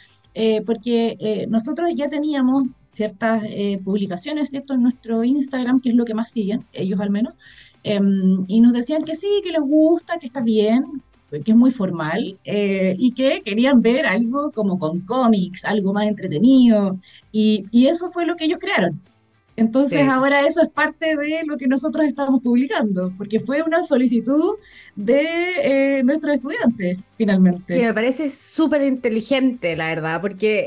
porque 0.66 1.46
nosotros 1.50 1.90
ya 1.96 2.08
teníamos 2.08 2.64
ciertas 2.92 3.44
publicaciones, 3.84 4.50
¿cierto? 4.50 4.74
En 4.74 4.84
nuestro 4.84 5.26
Instagram, 5.26 5.82
que 5.82 5.90
es 5.90 5.96
lo 5.96 6.06
que 6.06 6.14
más 6.14 6.32
siguen, 6.32 6.66
ellos 6.72 6.98
al 7.02 7.10
menos, 7.10 7.34
em, 7.84 8.46
y 8.48 8.62
nos 8.62 8.72
decían 8.72 9.04
que 9.04 9.16
sí, 9.16 9.28
que 9.44 9.52
les 9.52 9.62
gusta, 9.62 10.18
que 10.18 10.28
está 10.28 10.40
bien, 10.42 11.02
que 11.30 11.52
es 11.52 11.58
muy 11.58 11.72
formal, 11.72 12.40
eh, 12.46 12.96
y 12.98 13.12
que 13.12 13.42
querían 13.44 13.82
ver 13.82 14.06
algo 14.06 14.52
como 14.52 14.80
con 14.80 15.02
cómics, 15.02 15.66
algo 15.66 15.92
más 15.94 16.08
entretenido, 16.08 16.98
y, 17.34 17.66
y 17.72 17.88
eso 17.88 18.12
fue 18.12 18.26
lo 18.26 18.36
que 18.38 18.46
ellos 18.46 18.60
crearon. 18.62 19.02
Entonces 19.58 20.08
ahora 20.08 20.42
eso 20.42 20.62
es 20.62 20.70
parte 20.70 21.18
de 21.18 21.42
lo 21.46 21.58
que 21.58 21.68
nosotros 21.68 22.06
estamos 22.06 22.44
publicando, 22.44 23.12
porque 23.18 23.40
fue 23.40 23.64
una 23.64 23.84
solicitud 23.84 24.56
de 24.96 25.98
eh, 25.98 26.04
nuestros 26.04 26.36
estudiantes, 26.36 27.00
finalmente. 27.18 27.76
Y 27.76 27.82
me 27.82 27.92
parece 27.92 28.30
súper 28.30 28.84
inteligente, 28.84 29.76
la 29.76 29.88
verdad, 29.88 30.22
porque 30.22 30.60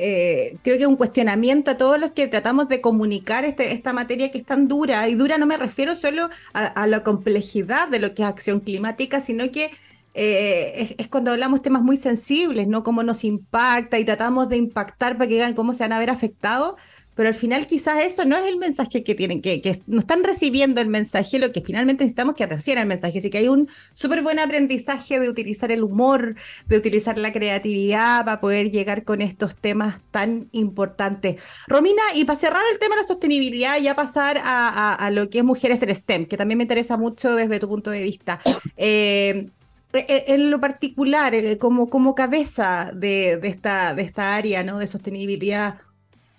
eh, 0.50 0.58
creo 0.64 0.76
que 0.76 0.82
es 0.82 0.88
un 0.88 0.96
cuestionamiento 0.96 1.70
a 1.70 1.76
todos 1.76 2.00
los 2.00 2.10
que 2.10 2.26
tratamos 2.26 2.66
de 2.66 2.80
comunicar 2.80 3.44
este, 3.44 3.72
esta 3.72 3.92
materia 3.92 4.32
que 4.32 4.38
es 4.38 4.44
tan 4.44 4.66
dura, 4.66 5.08
y 5.08 5.14
dura 5.14 5.38
no 5.38 5.46
me 5.46 5.56
refiero 5.56 5.94
solo 5.94 6.28
a, 6.52 6.66
a 6.66 6.86
la 6.88 7.04
complejidad 7.04 7.88
de 7.88 8.00
lo 8.00 8.12
que 8.12 8.22
es 8.22 8.28
acción 8.28 8.58
climática, 8.58 9.20
sino 9.20 9.52
que 9.52 9.70
eh, 10.12 10.96
es, 10.98 11.08
cuando 11.08 11.30
hablamos 11.30 11.62
temas 11.62 11.82
muy 11.82 11.96
sensibles, 11.96 12.66
¿no? 12.66 12.82
Cómo 12.82 13.02
nos 13.02 13.24
impacta 13.24 13.98
y 13.98 14.04
tratamos 14.04 14.48
de 14.48 14.56
impactar 14.56 15.16
para 15.16 15.28
que 15.28 15.36
vean 15.36 15.54
cómo 15.54 15.72
se 15.72 15.84
van 15.84 15.92
a 15.92 15.98
ver 16.00 16.10
afectados, 16.10 16.74
pero 17.14 17.28
al 17.28 17.34
final 17.34 17.66
quizás 17.66 18.02
eso 18.02 18.24
no 18.24 18.36
es 18.36 18.48
el 18.48 18.56
mensaje 18.56 19.02
que 19.04 19.14
tienen, 19.14 19.42
que, 19.42 19.60
que 19.60 19.82
no 19.86 20.00
están 20.00 20.24
recibiendo 20.24 20.80
el 20.80 20.88
mensaje, 20.88 21.38
lo 21.38 21.52
que 21.52 21.60
finalmente 21.60 22.04
necesitamos 22.04 22.34
que 22.34 22.46
reciban 22.46 22.82
el 22.82 22.88
mensaje. 22.88 23.18
Así 23.18 23.30
que 23.30 23.38
hay 23.38 23.48
un 23.48 23.68
súper 23.92 24.22
buen 24.22 24.38
aprendizaje 24.38 25.18
de 25.18 25.28
utilizar 25.28 25.70
el 25.70 25.82
humor, 25.82 26.36
de 26.66 26.76
utilizar 26.76 27.18
la 27.18 27.32
creatividad 27.32 28.24
para 28.24 28.40
poder 28.40 28.70
llegar 28.70 29.04
con 29.04 29.20
estos 29.20 29.56
temas 29.56 30.00
tan 30.10 30.48
importantes. 30.52 31.36
Romina, 31.66 32.02
y 32.14 32.24
para 32.24 32.38
cerrar 32.38 32.62
el 32.72 32.78
tema 32.78 32.94
de 32.96 33.02
la 33.02 33.08
sostenibilidad, 33.08 33.78
ya 33.78 33.94
pasar 33.94 34.40
a, 34.42 34.94
a, 34.94 35.10
lo 35.10 35.28
que 35.30 35.38
es 35.38 35.44
mujeres 35.44 35.82
en 35.82 35.94
STEM, 35.94 36.26
que 36.26 36.36
también 36.36 36.58
me 36.58 36.64
interesa 36.64 36.96
mucho 36.96 37.34
desde 37.34 37.60
tu 37.60 37.68
punto 37.68 37.90
de 37.90 38.02
vista. 38.02 38.40
Eh, 38.82 39.50
eh, 39.92 40.06
eh, 40.08 40.24
en 40.28 40.50
lo 40.50 40.60
particular, 40.60 41.34
como, 41.58 41.90
como 41.90 42.14
cabeza 42.14 42.92
de, 42.94 43.40
esta, 43.42 43.92
de 43.94 44.02
esta 44.02 44.36
área 44.36 44.62
¿no? 44.62 44.78
de 44.78 44.86
sostenibilidad 44.86 45.78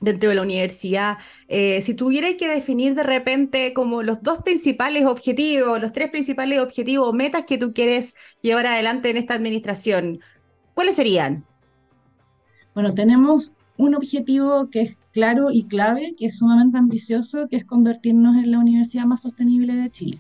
dentro 0.02 0.30
de 0.30 0.36
la 0.36 0.42
universidad, 0.42 1.18
si 1.48 1.94
tuviera 1.94 2.28
que 2.36 2.48
definir 2.48 2.96
de 2.96 3.04
repente 3.04 3.72
como 3.74 4.04
los 4.04 4.22
dos 4.22 4.40
principales 4.40 5.06
objetivos, 5.06 5.82
los 5.82 5.94
tres 5.94 6.10
principales 6.10 6.60
objetivos 6.60 7.08
o 7.08 7.14
metas 7.14 7.46
que 7.46 7.58
tú 7.58 7.72
quieres 7.74 8.16
llevar 8.42 8.66
adelante 8.66 9.10
en 9.10 9.18
esta 9.18 9.36
administración, 9.36 10.20
¿cuáles 10.74 10.96
serían? 10.96 11.46
Bueno, 12.74 12.94
tenemos 12.94 13.52
un 13.78 13.96
objetivo 13.96 14.66
que 14.68 14.82
es 14.82 14.98
claro 15.12 15.52
y 15.52 15.64
clave, 15.64 16.14
que 16.18 16.28
es 16.28 16.38
sumamente 16.38 16.78
ambicioso, 16.78 17.48
que 17.48 17.58
es 17.58 17.66
convertirnos 17.66 18.38
en 18.38 18.52
la 18.52 18.60
universidad 18.60 19.06
más 19.06 19.22
sostenible 19.22 19.76
de 19.76 19.90
Chile. 19.90 20.20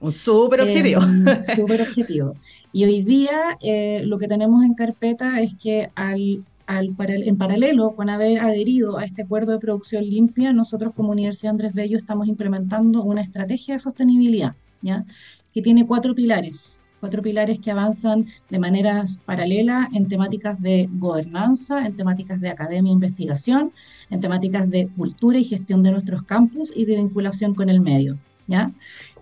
Un 0.00 0.12
súper 0.12 0.60
objetivo. 0.60 1.02
Em, 1.02 1.42
súper 1.42 1.82
objetivo. 1.82 2.34
Y 2.72 2.84
hoy 2.84 3.02
día 3.02 3.56
eh, 3.60 4.02
lo 4.04 4.18
que 4.18 4.28
tenemos 4.28 4.62
en 4.64 4.74
carpeta 4.74 5.40
es 5.40 5.54
que 5.54 5.90
al, 5.94 6.44
al 6.66 6.94
en 6.98 7.36
paralelo 7.36 7.94
con 7.94 8.08
haber 8.08 8.40
adherido 8.40 8.98
a 8.98 9.04
este 9.04 9.22
acuerdo 9.22 9.52
de 9.52 9.58
producción 9.58 10.04
limpia, 10.04 10.52
nosotros 10.52 10.92
como 10.94 11.10
Universidad 11.10 11.50
Andrés 11.50 11.74
Bello 11.74 11.96
estamos 11.96 12.28
implementando 12.28 13.02
una 13.02 13.20
estrategia 13.20 13.74
de 13.74 13.78
sostenibilidad, 13.78 14.54
¿ya? 14.82 15.04
que 15.52 15.62
tiene 15.62 15.86
cuatro 15.86 16.14
pilares 16.14 16.84
cuatro 17.04 17.20
pilares 17.20 17.58
que 17.58 17.70
avanzan 17.70 18.24
de 18.48 18.58
manera 18.58 19.04
paralela 19.26 19.90
en 19.92 20.08
temáticas 20.08 20.58
de 20.62 20.88
gobernanza, 20.90 21.84
en 21.84 21.96
temáticas 21.96 22.40
de 22.40 22.48
academia 22.48 22.88
e 22.88 22.94
investigación, 22.94 23.74
en 24.08 24.20
temáticas 24.20 24.70
de 24.70 24.88
cultura 24.88 25.38
y 25.38 25.44
gestión 25.44 25.82
de 25.82 25.90
nuestros 25.90 26.22
campus 26.22 26.72
y 26.74 26.86
de 26.86 26.96
vinculación 26.96 27.54
con 27.54 27.68
el 27.68 27.82
medio. 27.82 28.18
¿ya? 28.46 28.72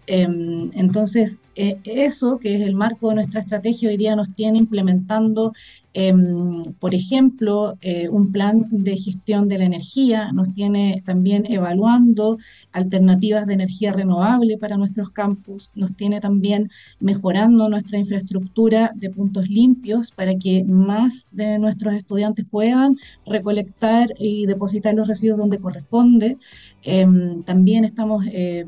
Em, 0.07 0.71
entonces, 0.75 1.41
eh, 1.57 1.81
eso, 1.85 2.39
que 2.39 2.55
es 2.55 2.61
el 2.61 2.77
marco 2.77 3.09
de 3.09 3.17
nuestra 3.17 3.41
estrategia, 3.41 3.89
hoy 3.89 3.97
día 3.97 4.15
nos 4.15 4.33
tiene 4.33 4.59
implementando, 4.59 5.53
em, 5.95 6.63
por 6.81 6.95
ejemplo, 6.95 7.77
eh, 7.81 8.09
un 8.09 8.33
plan 8.33 8.67
de 8.71 8.97
gestión 8.97 9.49
de 9.49 9.59
la 9.59 9.65
energía, 9.65 10.33
nos 10.33 10.53
tiene 10.53 11.03
también 11.05 11.45
evaluando 11.49 12.39
alternativas 12.73 13.47
de 13.47 13.55
energía 13.55 13.93
renovable 13.93 14.59
para 14.59 14.77
nuestros 14.77 15.11
campus, 15.11 15.71
nos 15.75 15.95
tiene 15.97 16.21
también 16.21 16.71
mejorando 17.01 17.69
nuestra 17.69 17.99
infraestructura 17.99 18.93
de 18.95 19.11
puntos 19.11 19.49
limpios 19.49 20.11
para 20.13 20.35
que 20.37 20.65
más 20.65 21.29
de 21.31 21.59
nuestros 21.59 21.95
estudiantes 21.95 22.47
puedan 22.51 22.97
recolectar 23.27 24.09
y 24.19 24.47
depositar 24.47 24.95
los 24.95 25.09
residuos 25.09 25.39
donde 25.39 25.59
corresponde. 25.59 26.39
Em, 26.83 27.43
también 27.45 27.85
estamos 27.85 28.25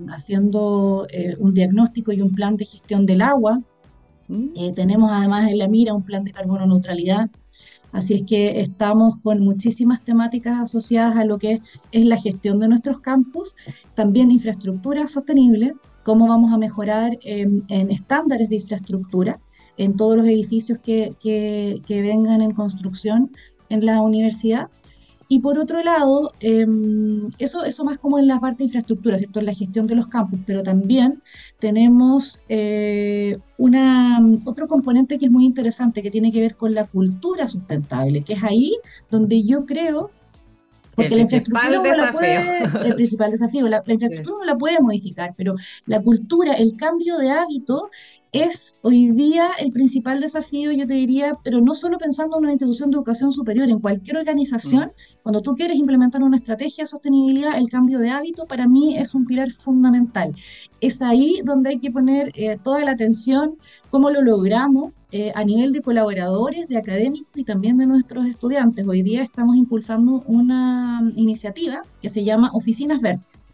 haciendo 0.08 1.06
eh, 1.10 1.36
un 1.38 1.54
diagnóstico 1.54 2.12
y 2.12 2.20
un 2.20 2.34
plan 2.34 2.56
de 2.56 2.64
gestión 2.64 3.06
del 3.06 3.22
agua. 3.22 3.62
Mm. 4.28 4.48
Eh, 4.56 4.72
tenemos 4.74 5.10
además 5.12 5.50
en 5.50 5.58
la 5.58 5.68
mira 5.68 5.94
un 5.94 6.02
plan 6.02 6.24
de 6.24 6.32
carbono 6.32 6.66
neutralidad. 6.66 7.30
Así 7.92 8.14
es 8.14 8.22
que 8.26 8.60
estamos 8.60 9.18
con 9.22 9.40
muchísimas 9.40 10.04
temáticas 10.04 10.60
asociadas 10.60 11.16
a 11.16 11.24
lo 11.24 11.38
que 11.38 11.60
es, 11.92 12.04
la 12.04 12.16
gestión 12.16 12.58
de 12.58 12.66
nuestros 12.68 13.00
campus, 13.00 13.54
también 13.94 14.32
infraestructura 14.32 15.06
sostenible, 15.06 15.74
cómo 16.02 16.26
vamos 16.26 16.52
a 16.52 16.58
mejorar 16.58 17.16
en, 17.22 17.64
estándares 17.68 18.48
de 18.48 18.56
infraestructura 18.56 19.38
en 19.76 19.96
todos 19.96 20.16
los 20.16 20.26
edificios 20.26 20.80
que, 20.82 21.14
que 21.20 22.02
vengan 22.02 22.42
en 22.42 22.50
construcción 22.50 23.30
en 23.68 23.86
la 23.86 24.02
universidad 24.02 24.68
y 25.28 25.40
por 25.40 25.58
otro 25.58 25.82
lado, 25.82 26.32
em, 26.40 27.30
eso, 27.38 27.64
eso 27.64 27.84
más 27.84 27.98
como 27.98 28.18
en 28.18 28.26
la 28.28 28.40
parte 28.40 28.58
de 28.58 28.64
infraestructura, 28.64 29.18
¿cierto? 29.18 29.40
En 29.40 29.46
la 29.46 29.54
gestión 29.54 29.86
de 29.86 29.94
los 29.94 30.08
campus, 30.08 30.40
pero 30.46 30.62
también 30.62 31.22
tenemos 31.58 32.40
eh, 32.48 33.38
una, 33.58 34.20
otro 34.44 34.68
componente 34.68 35.18
que 35.18 35.26
es 35.26 35.30
muy 35.30 35.44
interesante, 35.44 36.02
que 36.02 36.10
tiene 36.10 36.32
que 36.32 36.40
ver 36.40 36.56
con 36.56 36.74
la 36.74 36.84
cultura 36.86 37.48
sustentable, 37.48 38.22
que 38.22 38.34
es 38.34 38.42
ahí 38.44 38.76
donde 39.10 39.42
yo 39.44 39.66
creo 39.66 40.10
Porque 40.94 41.14
la 41.14 41.22
infraestructura 41.22 41.80
uno 41.80 41.94
la 41.94 42.12
puede, 42.12 42.64
el 42.88 42.94
principal 42.96 43.30
desafío, 43.30 43.68
la, 43.68 43.82
infraestructura 43.86 44.36
uno 44.36 44.44
la 44.44 44.56
puede 44.56 44.80
modificar, 44.80 45.34
pero 45.36 45.54
la 45.86 46.00
cultura, 46.00 46.54
el 46.54 46.76
cambio 46.76 47.18
de 47.18 47.30
hábito 47.30 47.90
es 48.34 48.74
hoy 48.82 49.12
día 49.12 49.50
el 49.60 49.70
principal 49.70 50.20
desafío, 50.20 50.72
yo 50.72 50.86
te 50.86 50.94
diría, 50.94 51.38
pero 51.44 51.60
no 51.60 51.72
solo 51.72 51.98
pensando 51.98 52.36
en 52.36 52.42
una 52.42 52.52
institución 52.52 52.90
de 52.90 52.96
educación 52.96 53.30
superior, 53.30 53.68
en 53.68 53.78
cualquier 53.78 54.16
organización, 54.16 54.86
mm. 54.86 55.22
cuando 55.22 55.40
tú 55.40 55.54
quieres 55.54 55.76
implementar 55.76 56.22
una 56.22 56.36
estrategia 56.36 56.82
de 56.82 56.88
sostenibilidad, 56.88 57.56
el 57.56 57.68
cambio 57.68 58.00
de 58.00 58.10
hábito 58.10 58.44
para 58.46 58.66
mí 58.66 58.96
es 58.98 59.14
un 59.14 59.24
pilar 59.24 59.52
fundamental. 59.52 60.34
Es 60.80 61.00
ahí 61.00 61.42
donde 61.44 61.70
hay 61.70 61.78
que 61.78 61.92
poner 61.92 62.32
eh, 62.34 62.58
toda 62.62 62.84
la 62.84 62.90
atención, 62.90 63.56
cómo 63.90 64.10
lo 64.10 64.20
logramos, 64.20 64.92
eh, 65.16 65.30
a 65.36 65.44
nivel 65.44 65.72
de 65.72 65.80
colaboradores, 65.80 66.66
de 66.66 66.76
académicos 66.76 67.28
y 67.36 67.44
también 67.44 67.78
de 67.78 67.86
nuestros 67.86 68.26
estudiantes. 68.26 68.84
Hoy 68.84 69.02
día 69.02 69.22
estamos 69.22 69.54
impulsando 69.54 70.24
una 70.26 71.08
iniciativa 71.14 71.84
que 72.02 72.08
se 72.08 72.24
llama 72.24 72.50
Oficinas 72.52 73.00
Verdes. 73.00 73.52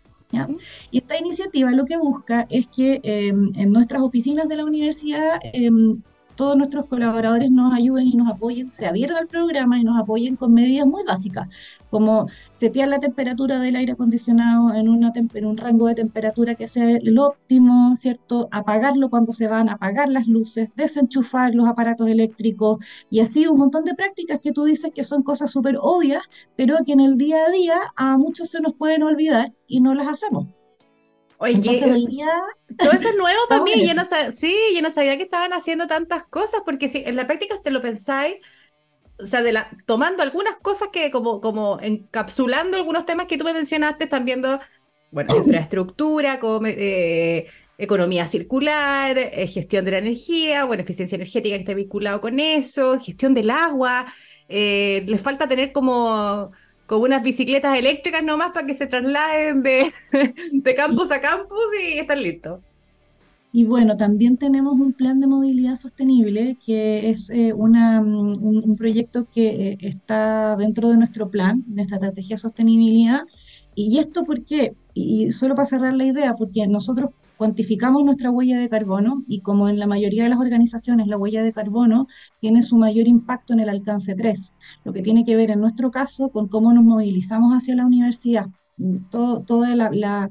Y 0.90 0.96
esta 0.96 1.18
iniciativa 1.18 1.70
lo 1.72 1.84
que 1.84 1.98
busca 1.98 2.46
es 2.48 2.66
que 2.66 3.00
em, 3.02 3.52
en 3.56 3.72
nuestras 3.72 4.00
oficinas 4.00 4.48
de 4.48 4.56
la 4.56 4.64
universidad 4.64 5.38
em, 5.42 5.96
todos 6.40 6.56
nuestros 6.56 6.86
colaboradores 6.86 7.50
nos 7.50 7.74
ayuden 7.74 8.08
y 8.08 8.12
nos 8.12 8.30
apoyen, 8.30 8.70
se 8.70 8.86
adhieran 8.86 9.18
al 9.18 9.26
programa 9.26 9.78
y 9.78 9.84
nos 9.84 9.98
apoyen 9.98 10.36
con 10.36 10.54
medidas 10.54 10.86
muy 10.86 11.04
básicas, 11.04 11.48
como 11.90 12.28
setear 12.52 12.88
la 12.88 12.98
temperatura 12.98 13.60
del 13.60 13.76
aire 13.76 13.92
acondicionado 13.92 14.72
en, 14.72 14.88
una 14.88 15.12
en 15.14 15.44
un 15.44 15.58
rango 15.58 15.86
de 15.86 15.96
temperatura 15.96 16.54
que 16.54 16.66
sea 16.66 16.92
el 16.92 17.18
óptimo, 17.18 17.94
¿cierto? 17.94 18.48
Apagarlo 18.52 19.10
cuando 19.10 19.34
se 19.34 19.48
van, 19.48 19.68
apagar 19.68 20.08
las 20.08 20.28
luces, 20.28 20.74
desenchufar 20.76 21.54
los 21.54 21.68
aparatos 21.68 22.08
eléctricos 22.08 22.78
y 23.10 23.20
así 23.20 23.46
un 23.46 23.58
montón 23.58 23.84
de 23.84 23.94
prácticas 23.94 24.40
que 24.40 24.52
tú 24.52 24.64
dices 24.64 24.92
que 24.94 25.04
son 25.04 25.22
cosas 25.22 25.50
súper 25.50 25.76
obvias, 25.78 26.22
pero 26.56 26.78
que 26.86 26.92
en 26.92 27.00
el 27.00 27.18
día 27.18 27.36
a 27.46 27.50
día 27.50 27.76
a 27.96 28.16
muchos 28.16 28.48
se 28.48 28.62
nos 28.62 28.72
pueden 28.72 29.02
olvidar 29.02 29.52
y 29.66 29.82
no 29.82 29.94
las 29.94 30.08
hacemos. 30.08 30.59
Oye, 31.42 31.58
todo 31.58 32.92
eso 32.92 33.08
es 33.08 33.16
nuevo 33.16 33.40
para 33.48 33.62
mí. 33.62 33.86
Yo 33.86 33.94
no 33.94 34.04
sí, 34.30 34.54
yo 34.74 34.82
no 34.82 34.90
sabía 34.90 35.16
que 35.16 35.22
estaban 35.22 35.54
haciendo 35.54 35.86
tantas 35.86 36.24
cosas, 36.24 36.60
porque 36.66 36.90
si 36.90 36.98
en 36.98 37.16
la 37.16 37.26
práctica 37.26 37.56
si 37.56 37.62
te 37.62 37.70
lo 37.70 37.80
pensáis, 37.80 38.36
o 39.18 39.26
sea, 39.26 39.42
de 39.42 39.52
la, 39.52 39.70
tomando 39.86 40.22
algunas 40.22 40.56
cosas 40.56 40.88
que 40.92 41.10
como, 41.10 41.40
como 41.40 41.80
encapsulando 41.80 42.76
algunos 42.76 43.06
temas 43.06 43.26
que 43.26 43.38
tú 43.38 43.44
me 43.44 43.54
mencionaste, 43.54 44.04
están 44.04 44.26
viendo, 44.26 44.60
bueno, 45.10 45.34
infraestructura, 45.36 46.38
como, 46.38 46.66
eh, 46.66 47.46
economía 47.78 48.26
circular, 48.26 49.16
eh, 49.16 49.46
gestión 49.46 49.86
de 49.86 49.92
la 49.92 49.98
energía, 49.98 50.64
bueno, 50.64 50.82
eficiencia 50.82 51.16
energética 51.16 51.56
que 51.56 51.60
está 51.60 51.72
vinculado 51.72 52.20
con 52.20 52.38
eso, 52.38 53.00
gestión 53.00 53.32
del 53.32 53.48
agua. 53.48 54.04
Eh, 54.46 55.04
les 55.06 55.22
falta 55.22 55.48
tener 55.48 55.72
como 55.72 56.52
con 56.90 57.02
unas 57.02 57.22
bicicletas 57.22 57.78
eléctricas 57.78 58.20
nomás 58.24 58.50
para 58.50 58.66
que 58.66 58.74
se 58.74 58.88
trasladen 58.88 59.62
de, 59.62 59.92
de 60.52 60.74
campus 60.74 61.12
a 61.12 61.20
campus 61.20 61.64
y 61.80 62.00
están 62.00 62.20
listos. 62.20 62.58
Y 63.52 63.64
bueno, 63.64 63.96
también 63.96 64.36
tenemos 64.36 64.72
un 64.72 64.92
plan 64.92 65.20
de 65.20 65.28
movilidad 65.28 65.76
sostenible 65.76 66.56
que 66.66 67.10
es 67.10 67.30
eh, 67.30 67.52
una, 67.52 68.00
un, 68.00 68.74
proyecto 68.76 69.28
que 69.32 69.68
eh, 69.68 69.78
está 69.82 70.56
dentro 70.56 70.88
de 70.88 70.96
nuestro 70.96 71.30
plan, 71.30 71.62
de 71.64 71.82
esta 71.82 71.94
estrategia 71.94 72.34
de 72.34 72.40
sostenibilidad. 72.40 73.20
Y 73.76 74.00
esto 74.00 74.24
porque, 74.24 74.74
y 74.92 75.30
solo 75.30 75.54
para 75.54 75.66
cerrar 75.66 75.94
la 75.94 76.06
idea, 76.06 76.34
porque 76.34 76.66
nosotros 76.66 77.10
cuantificamos 77.40 78.04
nuestra 78.04 78.30
huella 78.30 78.58
de 78.58 78.68
carbono 78.68 79.14
y 79.26 79.40
como 79.40 79.70
en 79.70 79.78
la 79.78 79.86
mayoría 79.86 80.24
de 80.24 80.28
las 80.28 80.40
organizaciones 80.40 81.06
la 81.06 81.16
huella 81.16 81.42
de 81.42 81.54
carbono 81.54 82.06
tiene 82.38 82.60
su 82.60 82.76
mayor 82.76 83.08
impacto 83.08 83.54
en 83.54 83.60
el 83.60 83.70
alcance 83.70 84.14
3, 84.14 84.54
lo 84.84 84.92
que 84.92 85.00
tiene 85.00 85.24
que 85.24 85.36
ver 85.36 85.50
en 85.50 85.58
nuestro 85.58 85.90
caso 85.90 86.28
con 86.28 86.48
cómo 86.48 86.70
nos 86.74 86.84
movilizamos 86.84 87.54
hacia 87.54 87.74
la 87.76 87.86
universidad. 87.86 88.48
toda 89.10 89.74
la, 89.74 90.28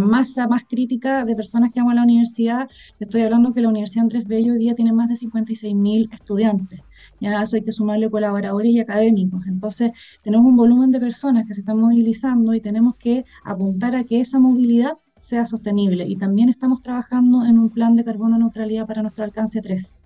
masa 0.00 0.46
más 0.46 0.64
crítica 0.68 1.24
de 1.24 1.34
personas 1.34 1.70
que 1.72 1.80
vamos 1.80 1.92
a 1.92 1.96
la 1.96 2.02
universidad, 2.02 2.68
estoy 3.00 3.22
hablando 3.22 3.54
que 3.54 3.62
la 3.62 3.70
Universidad 3.70 4.02
Andrés 4.02 4.26
Bello 4.26 4.52
hoy 4.52 4.58
día 4.58 4.74
tiene 4.74 4.92
más 4.92 5.08
de 5.08 5.14
56.000 5.14 6.12
estudiantes. 6.12 6.80
Ya 7.18 7.42
eso 7.42 7.56
hay 7.56 7.62
que 7.62 7.72
sumarle 7.72 8.10
colaboradores 8.10 8.72
y 8.72 8.80
académicos. 8.80 9.46
Entonces, 9.46 9.92
tenemos 10.22 10.44
un 10.46 10.56
volumen 10.56 10.90
de 10.90 11.00
personas 11.00 11.46
que 11.46 11.54
se 11.54 11.60
están 11.60 11.78
movilizando 11.78 12.52
y 12.52 12.60
tenemos 12.60 12.96
que 12.96 13.24
apuntar 13.42 13.96
a 13.96 14.04
que 14.04 14.20
esa 14.20 14.38
movilidad 14.38 14.98
sea 15.22 15.46
sostenible. 15.46 16.04
Y 16.06 16.16
también 16.16 16.48
estamos 16.48 16.80
trabajando 16.80 17.46
en 17.46 17.58
un 17.58 17.70
plan 17.70 17.94
de 17.94 18.04
carbono 18.04 18.38
neutralidad 18.38 18.86
para 18.86 19.02
nuestro 19.02 19.24
alcance 19.24 19.62
3. 19.62 19.98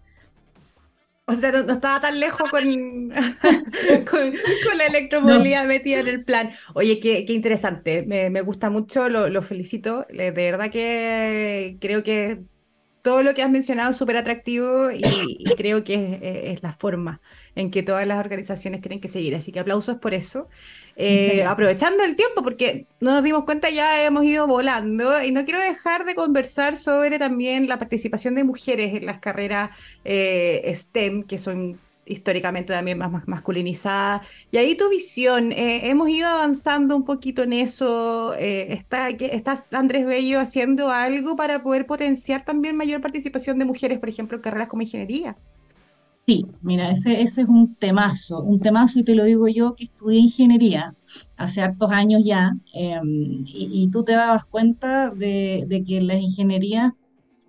O 1.29 1.33
sea, 1.33 1.51
no, 1.51 1.73
estaba 1.73 1.99
tan 1.99 2.21
lejos 2.21 2.49
con, 2.51 2.63
con, 4.11 4.79
la 4.79 4.87
electromovilidad 4.87 5.67
metida 5.67 6.01
en 6.01 6.09
el 6.09 6.23
plan. 6.23 6.51
Oye, 6.75 7.01
qué, 7.01 7.25
qué 7.25 7.33
interesante. 7.33 8.05
Me, 8.07 8.31
me, 8.31 8.43
gusta 8.43 8.71
mucho, 8.71 9.09
lo, 9.09 9.29
lo, 9.29 9.43
felicito. 9.43 10.07
De 10.11 10.31
verdad 10.31 10.71
que 10.71 11.79
creo 11.81 12.05
que 12.05 12.45
todo 13.07 13.23
lo 13.23 13.35
que 13.35 13.43
has 13.45 13.51
mencionado 13.51 13.93
es 13.93 13.97
súper 13.97 14.17
atractivo 14.17 14.91
y, 14.91 15.01
creo 15.57 15.85
que 15.85 16.19
es, 16.51 16.65
la 16.65 16.73
forma 16.73 17.21
en 17.55 17.71
que 17.71 17.85
todas 17.85 18.05
las 18.05 18.19
organizaciones 18.19 18.81
tienen 18.81 19.01
que 19.01 19.07
seguir. 19.07 19.37
Así 19.37 19.53
que 19.53 19.61
aplausos 19.61 19.99
por 19.99 20.13
eso. 20.13 20.49
Eh, 20.97 21.45
aprovechando 21.45 22.03
el 22.03 22.17
tiempo, 22.17 22.43
porque 22.43 22.89
no 22.99 23.13
nos 23.13 23.23
dimos 23.23 23.45
cuenta, 23.45 23.71
ya 23.71 24.05
hemos 24.05 24.25
ido 24.25 24.49
volando 24.49 25.23
y 25.23 25.31
no 25.31 25.45
quiero 25.45 25.61
dejar 25.61 26.05
de 26.05 26.17
conversar 26.17 26.77
sobre 26.77 27.21
también 27.21 27.69
la 27.69 27.79
participación 27.79 28.35
de 28.35 28.43
mujeres 28.43 28.93
en 28.93 29.07
las 29.07 29.21
carreras 29.21 29.71
eh, 30.05 30.69
STEM, 30.75 31.23
que 31.23 31.39
son 31.39 31.79
históricamente 32.07 32.73
también 32.73 32.99
más, 32.99 33.27
masculinizada. 33.29 34.23
Y 34.51 34.57
ahí 34.59 34.77
tu 34.77 34.89
visión, 34.89 35.53
eh, 35.53 35.91
hemos 35.91 36.09
ido 36.09 36.29
avanzando 36.29 36.97
un 36.97 37.05
poquito 37.05 37.43
en 37.43 37.53
eso. 37.53 38.35
Eh, 38.39 38.73
está, 38.73 39.09
¿Estás, 39.11 39.67
Andrés 39.73 40.07
Bello, 40.07 40.41
haciendo 40.41 40.91
algo 40.91 41.37
para 41.37 41.63
poder 41.63 41.87
potenciar 41.87 42.45
también 42.45 42.77
mayor 42.77 43.01
participación 43.01 43.59
de 43.59 43.65
mujeres, 43.65 43.99
por 43.99 44.09
ejemplo, 44.09 44.37
en 44.37 44.43
carreras 44.43 44.69
como 44.69 44.83
ingeniería? 44.83 45.37
Sí, 46.27 46.45
mira, 46.61 46.91
ese, 46.91 47.21
ese 47.23 47.43
es 47.43 47.49
un 47.49 47.73
temazo, 47.73 48.43
un 48.43 48.59
temazo 48.59 48.99
y 48.99 49.05
te 49.05 49.15
lo 49.15 49.23
digo 49.23 49.47
yo 49.47 49.77
que 49.77 49.85
estudié 49.85 50.19
ingeniería 50.19 50.93
hace 51.37 51.63
hartos 51.63 51.93
años 51.93 52.25
ya 52.25 52.57
em, 52.75 53.39
y, 53.47 53.89
tú 53.93 54.03
te 54.03 54.15
dabas 54.15 54.45
cuenta 54.45 55.11
de, 55.11 55.85
que 55.87 55.99
en 55.99 56.09
la 56.09 56.17
ingeniería 56.19 56.97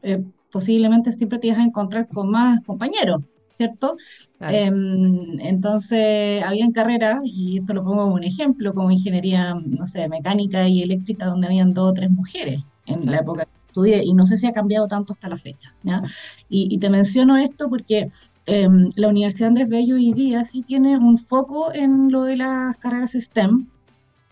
eh, 0.04 0.24
posiblemente 0.52 1.12
siempre 1.12 1.40
te 1.40 1.48
ibas 1.48 1.60
a 1.60 1.64
encontrar 1.64 2.08
con 2.08 2.30
más 2.30 2.62
compañeros, 2.62 3.24
¿cierto? 3.58 3.98
Em, 4.40 5.40
entonces, 5.40 6.44
había 6.44 6.72
carreras, 6.72 7.22
y 7.24 7.58
esto 7.60 7.74
lo 7.74 7.84
pongo 7.84 8.04
como 8.04 8.16
un 8.16 8.24
ejemplo, 8.24 8.74
como 8.74 8.92
ingeniería, 8.92 9.56
no 9.56 9.88
sé, 9.88 10.08
mecánica 10.08 10.68
y 10.68 10.84
eléctrica, 10.84 11.26
donde 11.26 11.48
habían 11.48 11.74
dos 11.74 11.92
o 11.92 11.94
tres 11.94 12.12
mujeres 12.12 12.62
en 12.86 13.06
la 13.12 13.18
época 13.18 13.46
que 13.46 13.68
estudié, 13.68 14.04
y 14.04 14.14
no 14.14 14.28
sé 14.28 14.38
si 14.38 14.46
ha 14.46 14.54
cambiado 14.54 14.88
tanto 14.88 15.14
hasta 15.14 15.28
la 15.28 15.38
fecha. 15.38 15.74
¿ya? 15.82 16.04
Y, 16.50 16.78
te 16.78 16.90
menciono 16.92 17.36
esto 17.36 17.68
porque 17.68 18.08
em, 18.46 18.90
la 18.96 19.08
Universidad 19.08 19.48
Andrés 19.48 19.70
Bello 19.70 19.96
hoy 19.96 20.14
día 20.14 20.44
sí 20.44 20.62
tiene 20.62 20.96
un 20.98 21.18
foco 21.18 21.74
en 21.74 22.12
lo 22.12 22.24
de 22.24 22.38
las 22.38 22.78
carreras 22.78 23.14
STEM. 23.14 23.68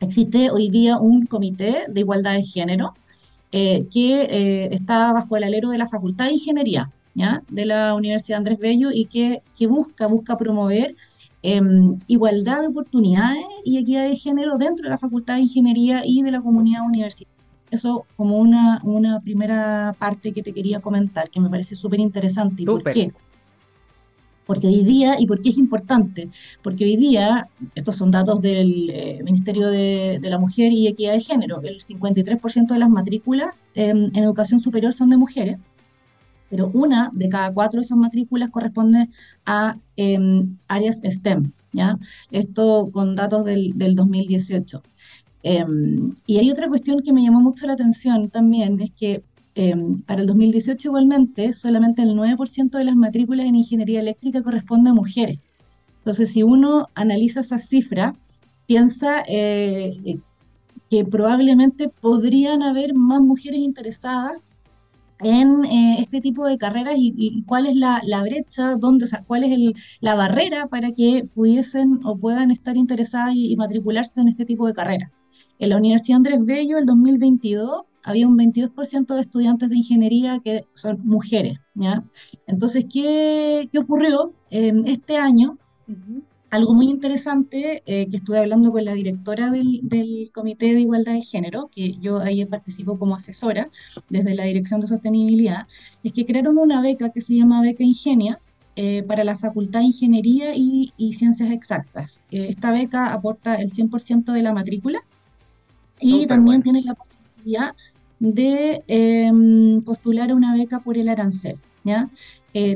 Existe 0.01 0.51
hoy 0.51 0.69
día 0.69 0.99
un 0.99 1.25
comité 1.25 1.85
de 1.87 1.99
igualdad 2.01 2.33
de 2.33 2.43
género 2.43 2.93
eh, 3.51 3.87
que 3.91 4.21
eh, 4.21 4.69
está 4.71 5.13
bajo 5.13 5.35
el 5.35 5.45
alero 5.45 5.69
de 5.69 5.79
la 5.79 5.87
Facultad 5.87 6.25
de 6.25 6.33
Ingeniería 6.33 6.91
de 7.49 7.65
la 7.65 7.93
Universidad 7.93 8.39
Andrés 8.39 8.59
Bello 8.59 8.89
y 8.91 9.05
que, 9.05 9.41
busca, 9.67 10.07
busca 10.07 10.37
promover 10.37 10.95
em, 11.41 11.95
igualdad 12.07 12.61
de 12.61 12.67
oportunidades 12.67 13.45
y 13.63 13.77
equidad 13.77 14.07
de 14.07 14.15
género 14.15 14.57
dentro 14.57 14.83
de 14.83 14.89
la 14.89 14.97
Facultad 14.97 15.35
de 15.35 15.41
Ingeniería 15.41 16.01
y 16.05 16.21
de 16.21 16.31
la 16.31 16.41
comunidad 16.41 16.81
universitaria. 16.85 17.33
Eso 17.71 18.05
como 18.15 18.37
una, 18.37 18.81
una 18.83 19.19
primera 19.21 19.95
parte 19.97 20.31
que 20.31 20.43
te 20.43 20.53
quería 20.53 20.79
comentar, 20.79 21.29
que 21.29 21.39
me 21.39 21.49
parece 21.49 21.75
súper 21.75 21.99
interesante. 21.99 22.63
¿Y 22.63 22.65
por 22.65 22.83
qué? 22.83 23.11
Porque 24.45 24.67
hoy 24.67 24.83
día, 24.83 25.19
¿y 25.19 25.25
por 25.25 25.41
qué 25.41 25.49
es 25.49 25.57
importante? 25.57 26.29
Porque 26.61 26.85
hoy 26.85 26.97
día, 26.97 27.47
estos 27.73 27.95
son 27.95 28.11
datos 28.11 28.41
del 28.41 28.89
eh, 28.91 29.21
Ministerio 29.23 29.69
de, 29.69 30.19
la 30.21 30.37
Mujer 30.37 30.71
y 30.71 30.87
Equidad 30.87 31.13
de 31.13 31.21
Género, 31.21 31.61
el 31.63 31.79
53% 31.79 32.67
de 32.67 32.79
las 32.79 32.89
matrículas 32.89 33.65
em, 33.73 34.11
en 34.13 34.23
educación 34.23 34.59
superior 34.59 34.93
son 34.93 35.09
de 35.09 35.17
mujeres, 35.17 35.57
pero 36.49 36.69
una 36.73 37.09
de 37.13 37.29
cada 37.29 37.53
cuatro 37.53 37.79
de 37.79 37.85
esas 37.85 37.97
matrículas 37.97 38.49
corresponde 38.49 39.09
a 39.45 39.77
em, 39.95 40.57
áreas 40.67 41.01
STEM, 41.03 41.51
¿ya? 41.73 41.97
Esto 42.31 42.89
con 42.91 43.15
datos 43.15 43.45
del, 43.45 43.73
2018. 43.95 44.81
Em, 45.43 46.13
y 46.25 46.37
hay 46.37 46.51
otra 46.51 46.67
cuestión 46.67 47.01
que 47.01 47.13
me 47.13 47.23
llamó 47.23 47.41
mucho 47.41 47.67
la 47.67 47.73
atención 47.73 48.29
también, 48.29 48.79
es 48.81 48.91
que 48.91 49.23
em, 49.55 50.01
para 50.01 50.21
el 50.21 50.27
2018 50.27 50.89
igualmente 50.89 51.53
solamente 51.53 52.01
el 52.01 52.15
9% 52.15 52.77
de 52.77 52.83
las 52.83 52.95
matrículas 52.95 53.45
en 53.45 53.55
ingeniería 53.55 53.99
eléctrica 53.99 54.43
corresponde 54.43 54.89
a 54.89 54.93
mujeres. 54.93 55.39
Entonces, 55.99 56.31
si 56.31 56.43
uno 56.43 56.87
analiza 56.93 57.39
esa 57.39 57.57
cifra, 57.57 58.15
piensa 58.67 59.23
eh, 59.27 60.19
que 60.89 61.03
probablemente 61.05 61.89
podrían 61.89 62.61
haber 62.61 62.93
más 62.93 63.21
mujeres 63.21 63.59
interesadas 63.59 64.39
en 65.19 65.65
eh, 65.65 65.97
este 65.99 66.21
tipo 66.21 66.45
de 66.45 66.57
carreras 66.57 66.95
y, 66.97 67.43
cuál 67.47 67.65
es 67.67 67.75
la, 67.75 68.01
brecha, 68.21 68.75
dónde, 68.75 69.05
cuál 69.27 69.43
es 69.43 69.73
la 70.01 70.15
barrera 70.15 70.67
para 70.67 70.91
que 70.91 71.27
pudiesen 71.33 71.99
o 72.03 72.17
puedan 72.17 72.51
estar 72.51 72.77
interesadas 72.77 73.33
y, 73.35 73.55
matricularse 73.55 74.21
en 74.21 74.27
este 74.27 74.45
tipo 74.45 74.67
de 74.67 74.73
carreras. 74.73 75.11
En 75.59 75.69
la 75.69 75.77
Universidad 75.77 76.17
Andrés 76.17 76.39
Bello, 76.41 76.77
el 76.77 76.85
2022, 76.85 77.83
había 78.03 78.27
un 78.27 78.37
22% 78.37 79.15
de 79.15 79.21
estudiantes 79.21 79.69
de 79.69 79.77
ingeniería 79.77 80.39
que 80.39 80.65
son 80.73 80.99
mujeres. 81.05 81.59
¿ya? 81.73 82.03
Entonces, 82.45 82.85
¿qué, 82.91 83.67
qué 83.71 83.79
ocurrió? 83.79 84.33
este 84.49 85.17
año, 85.17 85.57
algo 86.49 86.73
muy 86.73 86.89
interesante 86.89 87.83
eh, 87.85 88.07
que 88.09 88.17
estuve 88.17 88.39
hablando 88.39 88.71
con 88.71 88.85
la 88.85 88.93
directora 88.93 89.49
del, 89.49 90.31
Comité 90.33 90.73
de 90.73 90.81
Igualdad 90.81 91.13
de 91.13 91.21
Género, 91.21 91.69
que 91.73 91.93
yo 91.97 92.19
ahí 92.19 92.45
participo 92.45 92.97
como 92.97 93.15
asesora 93.15 93.69
desde 94.09 94.35
la 94.35 94.45
Dirección 94.45 94.79
de 94.79 94.87
Sostenibilidad, 94.87 95.67
es 96.03 96.13
que 96.13 96.25
crearon 96.25 96.57
una 96.57 96.81
beca 96.81 97.09
que 97.09 97.21
se 97.21 97.35
llama 97.35 97.61
Beca 97.61 97.83
Ingenia, 97.83 98.39
eh, 98.77 99.03
para 99.03 99.23
la 99.23 99.37
Facultad 99.37 99.79
de 99.79 99.85
Ingeniería 99.85 100.53
y, 100.53 100.91
Ciencias 101.13 101.49
Exactas. 101.49 102.21
Eh, 102.29 102.47
esta 102.49 102.71
beca 102.71 103.13
aporta 103.13 103.55
el 103.55 103.69
100% 103.69 104.33
de 104.33 104.41
la 104.41 104.53
matrícula 104.53 104.99
y 106.01 106.27
también 106.27 106.61
tiene 106.61 106.81
la 106.81 106.93
posibilidad 106.93 107.73
de 108.19 108.83
em, 108.87 109.81
postular 109.81 110.31
a 110.31 110.35
una 110.35 110.53
beca 110.53 110.79
por 110.79 110.97
el 110.97 111.07
arancel. 111.07 111.57
¿ya? 111.85 112.09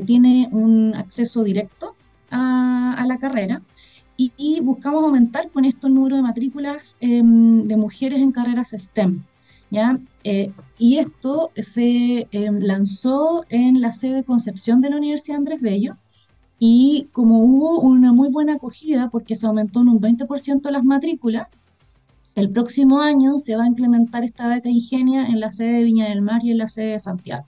tiene 0.06 0.48
un 0.52 0.94
acceso 0.94 1.42
directo 1.42 1.96
a, 2.30 2.69
la 3.06 3.18
carrera 3.18 3.62
y, 4.16 4.60
buscamos 4.60 5.04
aumentar 5.04 5.50
con 5.50 5.64
esto 5.64 5.86
el 5.86 5.94
número 5.94 6.16
de 6.16 6.22
matrículas 6.22 6.96
em, 7.00 7.64
de 7.64 7.76
mujeres 7.76 8.20
en 8.20 8.32
carreras 8.32 8.74
STEM. 8.76 9.24
¿ya? 9.70 9.98
Eh, 10.24 10.52
y 10.78 10.98
esto 10.98 11.50
se 11.56 12.28
em, 12.30 12.58
lanzó 12.58 13.44
en 13.48 13.80
la 13.80 13.92
sede 13.92 14.16
de 14.16 14.24
Concepción 14.24 14.80
de 14.80 14.90
la 14.90 14.96
Universidad 14.96 15.38
Andrés 15.38 15.60
Bello 15.62 15.96
y 16.58 17.08
como 17.12 17.38
hubo 17.42 17.80
una 17.80 18.12
muy 18.12 18.28
buena 18.30 18.54
acogida 18.56 19.08
porque 19.10 19.34
se 19.34 19.46
aumentó 19.46 19.80
en 19.80 19.88
un 19.88 20.00
20% 20.00 20.70
las 20.70 20.84
matrículas, 20.84 21.48
el 22.34 22.50
próximo 22.50 23.00
año 23.00 23.38
se 23.38 23.56
va 23.56 23.64
a 23.64 23.66
implementar 23.66 24.24
esta 24.24 24.48
beca 24.48 24.68
Ingenia 24.68 25.26
en 25.26 25.40
la 25.40 25.50
sede 25.50 25.78
de 25.78 25.84
Viña 25.84 26.08
del 26.08 26.22
Mar 26.22 26.42
y 26.44 26.50
en 26.50 26.58
la 26.58 26.68
sede 26.68 26.92
de 26.92 26.98
Santiago. 26.98 27.46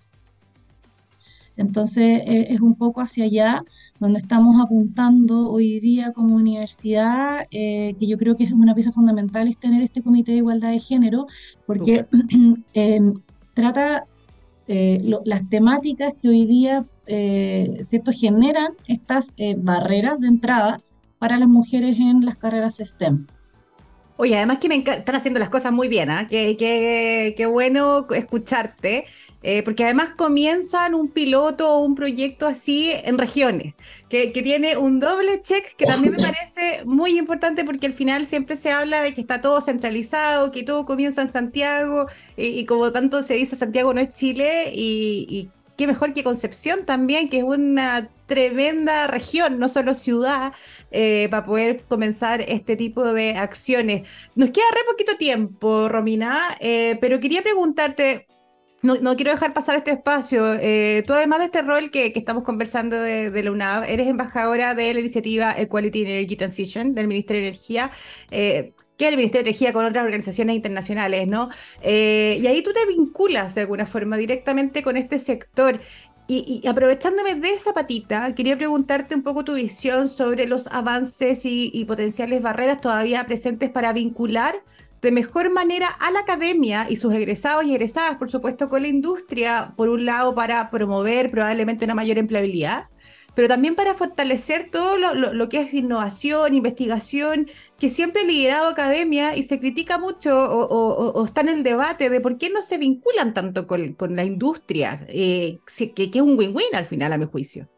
Entonces 1.56 2.22
eh, 2.24 2.46
es 2.50 2.60
un 2.60 2.74
poco 2.74 3.00
hacia 3.00 3.24
allá 3.24 3.64
donde 4.00 4.18
estamos 4.18 4.56
apuntando 4.60 5.50
hoy 5.50 5.80
día 5.80 6.12
como 6.12 6.36
universidad, 6.36 7.46
eh, 7.50 7.94
que 7.98 8.06
yo 8.06 8.18
creo 8.18 8.36
que 8.36 8.44
es 8.44 8.52
una 8.52 8.74
pieza 8.74 8.92
fundamental 8.92 9.48
es 9.48 9.58
tener 9.58 9.82
este 9.82 10.02
comité 10.02 10.32
de 10.32 10.38
igualdad 10.38 10.70
de 10.70 10.80
género, 10.80 11.26
porque 11.66 12.06
em, 12.72 13.12
trata 13.54 14.06
eh, 14.66 15.02
las 15.24 15.48
temáticas 15.48 16.14
que 16.20 16.28
hoy 16.28 16.46
día 16.46 16.86
¿cierto? 17.82 18.12
generan 18.12 18.72
estas 18.86 19.34
barreras 19.58 20.20
de 20.20 20.28
entrada 20.28 20.80
para 21.18 21.36
las 21.36 21.48
mujeres 21.48 21.98
en 21.98 22.24
las 22.24 22.36
carreras 22.36 22.80
STEM. 22.82 23.26
Oye, 24.16 24.36
además 24.36 24.58
que 24.58 24.68
me 24.68 24.76
están 24.76 25.14
haciendo 25.14 25.40
las 25.40 25.48
cosas 25.48 25.72
muy 25.72 25.88
bien, 25.88 26.10
¿ah? 26.10 26.28
Qué, 26.28 26.56
qué, 26.56 27.46
bueno 27.46 28.06
escucharte. 28.10 29.06
Eh, 29.44 29.64
porque 29.64 29.82
además 29.82 30.10
comienzan 30.16 30.94
un 30.94 31.08
piloto 31.08 31.74
o 31.74 31.80
un 31.80 31.96
proyecto 31.96 32.46
así 32.46 32.92
en 32.92 33.18
regiones, 33.18 33.74
que, 34.08 34.28
tiene 34.28 34.76
un 34.76 35.00
doble 35.00 35.40
check 35.40 35.74
que 35.74 35.84
también 35.84 36.12
me 36.12 36.18
parece 36.22 36.84
muy 36.84 37.18
importante 37.18 37.64
porque 37.64 37.88
al 37.88 37.92
final 37.92 38.26
siempre 38.26 38.54
se 38.54 38.70
habla 38.70 39.02
de 39.02 39.14
que 39.14 39.20
está 39.20 39.42
todo 39.42 39.60
centralizado, 39.60 40.52
que 40.52 40.62
todo 40.62 40.86
comienza 40.86 41.22
en 41.22 41.28
Santiago 41.28 42.06
y, 42.36 42.64
como 42.66 42.92
tanto 42.92 43.24
se 43.24 43.34
dice 43.34 43.56
Santiago 43.56 43.92
no 43.92 44.00
es 44.00 44.10
Chile 44.10 44.70
y, 44.72 45.50
qué 45.76 45.88
mejor 45.88 46.12
que 46.12 46.22
Concepción 46.22 46.86
también, 46.86 47.28
que 47.28 47.38
es 47.38 47.44
una 47.44 48.10
tremenda 48.32 49.06
región, 49.08 49.58
no 49.58 49.68
solo 49.68 49.94
ciudad, 49.94 50.54
eh, 50.90 51.28
para 51.30 51.44
poder 51.44 51.84
comenzar 51.86 52.40
este 52.40 52.76
tipo 52.76 53.12
de 53.12 53.36
acciones. 53.36 54.08
Nos 54.34 54.50
queda 54.50 54.64
re 54.72 54.80
poquito 54.90 55.18
tiempo, 55.18 55.90
Romina, 55.90 56.56
eh, 56.60 56.96
pero 56.98 57.20
quería 57.20 57.42
preguntarte, 57.42 58.26
no, 58.80 58.96
quiero 59.16 59.32
dejar 59.32 59.52
pasar 59.52 59.76
este 59.76 59.90
espacio. 59.90 60.54
Eh, 60.54 61.04
tú, 61.06 61.12
además 61.12 61.40
de 61.40 61.44
este 61.44 61.60
rol 61.60 61.90
que, 61.90 62.10
estamos 62.16 62.42
conversando 62.42 62.98
de, 62.98 63.42
la 63.42 63.52
UNAV, 63.52 63.84
eres 63.84 64.08
embajadora 64.08 64.74
de 64.74 64.94
la 64.94 65.00
iniciativa 65.00 65.54
Equality 65.56 66.02
Energy 66.02 66.36
Transition 66.36 66.94
del 66.94 67.06
Ministerio 67.06 67.42
de 67.42 67.48
Energía. 67.48 67.90
Que 68.30 69.06
es 69.06 69.10
el 69.10 69.16
Ministerio 69.16 69.44
de 69.44 69.50
Energía 69.50 69.72
con 69.72 69.84
otras 69.84 70.04
organizaciones 70.04 70.56
internacionales, 70.56 71.26
¿no? 71.28 71.48
Y 71.82 72.46
ahí 72.46 72.62
tú 72.62 72.72
te 72.72 72.84
vinculas 72.86 73.54
de 73.54 73.62
alguna 73.62 73.86
forma 73.86 74.16
directamente 74.16 74.82
con 74.82 74.96
este 74.96 75.18
sector. 75.18 75.78
Y, 76.34 76.66
aprovechándome 76.66 77.34
de 77.34 77.50
esa 77.50 77.74
patita, 77.74 78.34
quería 78.34 78.56
preguntarte 78.56 79.14
un 79.14 79.22
poco 79.22 79.44
tu 79.44 79.52
visión 79.52 80.08
sobre 80.08 80.46
los 80.46 80.66
avances 80.68 81.44
y, 81.44 81.70
y 81.74 81.84
potenciales 81.84 82.40
barreras 82.40 82.80
todavía 82.80 83.26
presentes 83.26 83.68
para 83.68 83.92
vincular 83.92 84.62
de 85.02 85.12
mejor 85.12 85.50
manera 85.50 85.88
a 85.88 86.10
la 86.10 86.20
academia 86.20 86.86
y 86.88 86.96
sus 86.96 87.12
egresados 87.12 87.64
y 87.64 87.74
egresadas, 87.74 88.16
por 88.16 88.30
supuesto, 88.30 88.70
con 88.70 88.80
la 88.80 88.88
industria, 88.88 89.74
por 89.76 89.90
un 89.90 90.06
lado, 90.06 90.34
para 90.34 90.70
promover 90.70 91.30
probablemente 91.30 91.84
una 91.84 91.94
mayor 91.94 92.16
empleabilidad, 92.16 92.86
pero 93.34 93.48
también 93.48 93.74
para 93.74 93.94
fortalecer 93.94 94.70
todo 94.70 94.98
lo, 94.98 95.48
que 95.48 95.60
es 95.60 95.74
innovación, 95.74 96.54
investigación, 96.54 97.46
que 97.78 97.88
siempre 97.88 98.22
ha 98.22 98.24
liderado 98.24 98.68
academia 98.68 99.36
y 99.36 99.42
se 99.42 99.58
critica 99.58 99.98
mucho 99.98 100.32
o, 100.34 101.24
está 101.24 101.40
en 101.40 101.48
el 101.48 101.62
debate 101.62 102.10
de 102.10 102.20
por 102.20 102.38
qué 102.38 102.50
no 102.50 102.62
se 102.62 102.78
vinculan 102.78 103.34
tanto 103.34 103.66
con, 103.66 103.96
la 104.16 104.24
industria, 104.24 105.04
eh, 105.08 105.60
que, 105.94 106.10
que 106.10 106.18
es 106.18 106.22
un 106.22 106.38
win-win 106.38 106.74
al 106.74 106.84
final, 106.84 107.12
a 107.12 107.18
mi 107.18 107.26
juicio. 107.26 107.71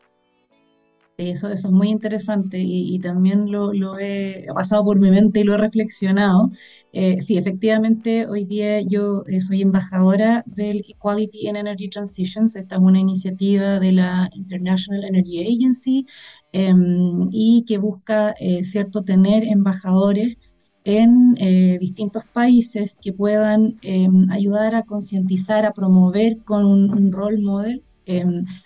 Eso, 1.16 1.48
eso 1.48 1.68
es 1.68 1.72
muy 1.72 1.90
interesante 1.90 2.58
y, 2.60 2.98
también 2.98 3.44
lo, 3.50 3.70
he 4.00 4.46
pasado 4.52 4.84
por 4.84 4.98
mi 4.98 5.10
mente 5.10 5.40
y 5.40 5.44
lo 5.44 5.54
he 5.54 5.58
reflexionado. 5.58 6.50
Eh, 6.92 7.22
sí, 7.22 7.38
efectivamente, 7.38 8.26
hoy 8.26 8.44
día 8.44 8.80
yo 8.80 9.22
eh, 9.28 9.40
soy 9.40 9.62
embajadora 9.62 10.42
del 10.46 10.84
Equality 10.88 11.48
in 11.48 11.54
Energy 11.54 11.88
Transitions. 11.88 12.56
Esta 12.56 12.76
es 12.76 12.80
una 12.80 12.98
iniciativa 12.98 13.78
de 13.78 13.92
la 13.92 14.28
International 14.34 15.04
Energy 15.04 15.40
Agency 15.40 16.06
em, 16.52 17.28
y 17.30 17.64
que 17.64 17.78
busca, 17.78 18.34
eh, 18.40 18.64
cierto, 18.64 19.04
tener 19.04 19.44
embajadores 19.44 20.36
en 20.84 21.34
distintos 21.80 22.24
países 22.32 22.98
que 23.00 23.12
puedan 23.12 23.78
em, 23.82 24.30
ayudar 24.30 24.74
a 24.74 24.82
concientizar, 24.82 25.64
a 25.64 25.72
promover 25.72 26.38
con 26.44 26.64
un, 26.66 26.90
un 26.92 27.12
role 27.12 27.38
model 27.40 27.84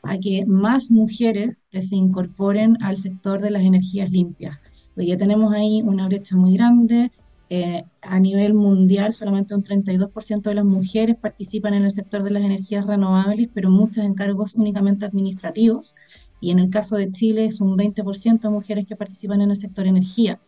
A 0.03 0.19
que 0.19 0.45
más 0.47 0.91
mujeres 0.91 1.67
se 1.71 1.97
incorporen 1.97 2.77
al 2.83 2.97
sector 2.97 3.41
de 3.41 3.51
las 3.51 3.63
energías 3.63 4.11
limpias. 4.11 4.59
Hoy 4.97 5.07
ya 5.07 5.17
tenemos 5.17 5.53
ahí 5.53 5.81
una 5.85 6.09
brecha 6.09 6.37
muy 6.37 6.55
grande. 6.55 7.13
Eh, 7.51 7.85
a 8.03 8.19
nivel 8.21 8.53
mundial, 8.53 9.13
solamente 9.13 9.55
un 9.55 9.63
32% 9.63 10.43
de 10.43 10.55
las 10.55 10.65
mujeres 10.65 11.17
participan 11.17 11.73
en 11.75 11.85
el 11.85 11.91
sector 11.91 12.23
de 12.23 12.31
las 12.31 12.43
energías 12.43 12.85
renovables, 12.85 13.49
pero 13.55 13.71
muchas 13.71 14.05
en 14.05 14.15
cargos 14.15 14.55
únicamente 14.55 15.07
administrativos. 15.07 15.95
Y 16.41 16.51
en 16.51 16.59
el 16.59 16.69
caso 16.69 16.97
de 16.97 17.11
Chile 17.11 17.47
es 17.47 17.61
un 17.61 17.77
20% 17.77 18.41
de 18.41 18.51
mujeres 18.51 18.87
que 18.87 18.97
participan 18.97 19.41
en 19.41 19.51
el 19.51 19.57
sector 19.57 19.87
energía. 19.87 20.41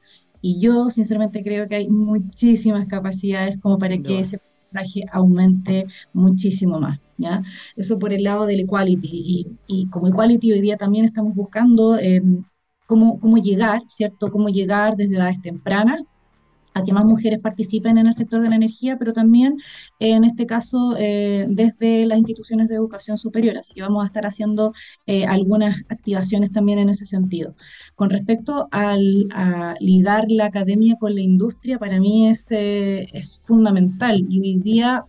Y 0.42 0.60
yo 0.60 0.90
sinceramente 0.90 1.42
creo 1.42 1.68
que 1.68 1.76
hay 1.76 1.88
muchísimas 1.88 2.86
capacidades 2.86 3.58
como 3.58 3.78
para 3.78 3.98
que 3.98 4.20
ese 4.20 4.38
porcentaje 4.38 5.04
aumente 5.12 5.86
muchísimo 6.12 6.80
más. 6.80 6.98
¿Ya? 7.20 7.42
Eso 7.76 7.98
por 7.98 8.12
el 8.12 8.24
lado 8.24 8.46
del 8.46 8.60
equality. 8.60 9.46
Y, 9.66 9.86
como 9.90 10.08
equality 10.08 10.52
hoy 10.52 10.60
día 10.60 10.76
también 10.76 11.04
estamos 11.04 11.34
buscando 11.34 11.98
em, 11.98 12.44
cómo, 12.86 13.20
cómo 13.20 13.38
llegar, 13.38 13.82
¿cierto? 13.88 14.30
Cómo 14.30 14.48
llegar 14.48 14.96
desde 14.96 15.16
edades 15.16 15.40
tempranas 15.42 16.02
a 16.74 16.84
que 16.84 16.92
más 16.92 17.04
mujeres 17.04 17.40
participen 17.40 17.98
en 17.98 18.06
el 18.06 18.14
sector 18.14 18.40
de 18.40 18.48
la 18.48 18.56
energía, 18.56 18.96
pero 18.98 19.12
también 19.12 19.56
en 19.98 20.24
este 20.24 20.46
caso 20.46 20.96
eh, 20.98 21.46
desde 21.48 22.06
las 22.06 22.18
instituciones 22.18 22.68
de 22.68 22.76
educación 22.76 23.18
superior. 23.18 23.58
Así 23.58 23.74
que 23.74 23.82
vamos 23.82 24.02
a 24.02 24.06
estar 24.06 24.26
haciendo 24.26 24.72
eh, 25.06 25.24
algunas 25.26 25.82
activaciones 25.88 26.52
también 26.52 26.78
en 26.78 26.88
ese 26.88 27.06
sentido. 27.06 27.54
Con 27.94 28.10
respecto 28.10 28.68
al, 28.70 29.26
a 29.32 29.74
ligar 29.80 30.26
la 30.28 30.46
academia 30.46 30.96
con 30.98 31.14
la 31.14 31.22
industria, 31.22 31.78
para 31.78 32.00
mí 32.00 32.28
es, 32.28 32.50
eh, 32.52 33.06
es 33.12 33.42
fundamental 33.46 34.24
y 34.28 34.40
hoy 34.40 34.58
día 34.58 35.04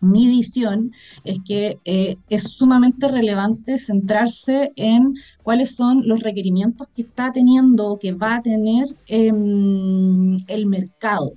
mi 0.00 0.26
visión 0.26 0.92
es 1.24 1.38
que 1.44 1.78
eh, 1.84 2.16
es 2.28 2.42
sumamente 2.44 3.08
relevante 3.08 3.78
centrarse 3.78 4.72
en 4.76 5.14
cuáles 5.42 5.74
son 5.74 6.06
los 6.06 6.20
requerimientos 6.20 6.88
que 6.88 7.02
está 7.02 7.32
teniendo 7.32 7.86
o 7.88 7.98
que 7.98 8.12
va 8.12 8.36
a 8.36 8.42
tener 8.42 8.88
em, 9.06 10.36
el 10.46 10.66
mercado, 10.66 11.32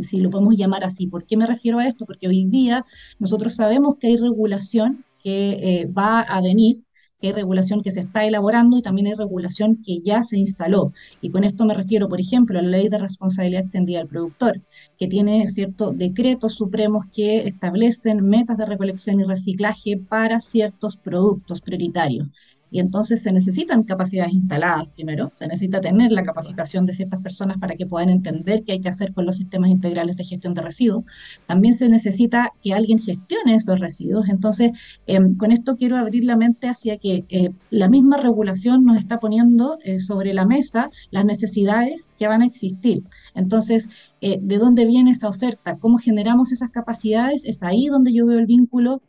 si 0.00 0.20
lo 0.20 0.30
podemos 0.30 0.56
llamar 0.56 0.84
así. 0.84 1.06
¿Por 1.06 1.26
qué 1.26 1.36
me 1.36 1.46
refiero 1.46 1.78
a 1.78 1.86
esto? 1.86 2.06
Porque 2.06 2.28
hoy 2.28 2.44
día 2.46 2.84
nosotros 3.18 3.54
sabemos 3.54 3.96
que 3.96 4.06
hay 4.08 4.16
regulación 4.16 5.04
que 5.22 5.50
eh, 5.50 5.86
va 5.86 6.20
a 6.20 6.40
venir 6.40 6.82
que 7.24 7.28
hay 7.28 7.32
regulación 7.32 7.80
que 7.80 7.90
se 7.90 8.00
está 8.00 8.26
elaborando 8.26 8.76
y 8.76 8.82
también 8.82 9.06
hay 9.06 9.14
regulación 9.14 9.80
que 9.82 10.02
ya 10.04 10.22
se 10.22 10.38
instaló. 10.38 10.92
Y 11.22 11.30
con 11.30 11.42
esto 11.42 11.64
me 11.64 11.72
refiero, 11.72 12.06
por 12.06 12.20
ejemplo, 12.20 12.58
a 12.58 12.62
la 12.62 12.68
ley 12.68 12.88
de 12.90 12.98
responsabilidad 12.98 13.62
extendida 13.62 14.00
del 14.00 14.08
productor, 14.08 14.60
que 14.98 15.08
tiene 15.08 15.48
ciertos 15.48 15.96
decretos 15.96 16.52
supremos 16.52 17.06
que 17.10 17.46
establecen 17.46 18.28
metas 18.28 18.58
de 18.58 18.66
recolección 18.66 19.20
y 19.20 19.24
reciclaje 19.24 19.96
para 19.96 20.42
ciertos 20.42 20.98
productos 20.98 21.62
prioritarios. 21.62 22.28
Y 22.74 22.80
entonces 22.80 23.22
se 23.22 23.30
necesitan 23.30 23.84
capacidades 23.84 24.32
instaladas 24.32 24.88
primero, 24.88 25.30
se 25.32 25.46
necesita 25.46 25.80
tener 25.80 26.10
la 26.10 26.24
capacitación 26.24 26.86
de 26.86 26.92
ciertas 26.92 27.22
personas 27.22 27.56
para 27.58 27.76
que 27.76 27.86
puedan 27.86 28.08
entender 28.08 28.64
qué 28.64 28.72
hay 28.72 28.80
que 28.80 28.88
hacer 28.88 29.14
con 29.14 29.26
los 29.26 29.36
sistemas 29.36 29.70
integrales 29.70 30.16
de 30.16 30.24
gestión 30.24 30.54
de 30.54 30.62
residuos. 30.62 31.04
También 31.46 31.74
se 31.74 31.88
necesita 31.88 32.50
que 32.60 32.74
alguien 32.74 32.98
gestione 32.98 33.54
esos 33.54 33.78
residuos. 33.78 34.28
Entonces, 34.28 34.72
em, 35.06 35.34
con 35.36 35.52
esto 35.52 35.76
quiero 35.76 35.96
abrir 35.96 36.24
la 36.24 36.34
mente 36.34 36.66
hacia 36.66 36.98
que 36.98 37.24
eh, 37.28 37.50
la 37.70 37.88
misma 37.88 38.16
regulación 38.16 38.84
nos 38.84 38.98
está 38.98 39.20
poniendo 39.20 39.78
eh, 39.84 40.00
sobre 40.00 40.34
la 40.34 40.44
mesa 40.44 40.90
las 41.12 41.24
necesidades 41.24 42.10
que 42.18 42.26
van 42.26 42.42
a 42.42 42.46
existir. 42.46 43.04
Entonces, 43.36 43.88
eh, 44.20 44.40
¿de 44.42 44.58
dónde 44.58 44.84
viene 44.84 45.12
esa 45.12 45.28
oferta? 45.28 45.76
¿Cómo 45.78 45.98
generamos 45.98 46.50
esas 46.50 46.70
capacidades? 46.70 47.44
Es 47.44 47.62
ahí 47.62 47.86
donde 47.86 48.12
yo 48.12 48.26
veo 48.26 48.40
el 48.40 48.46
vínculo 48.46 49.00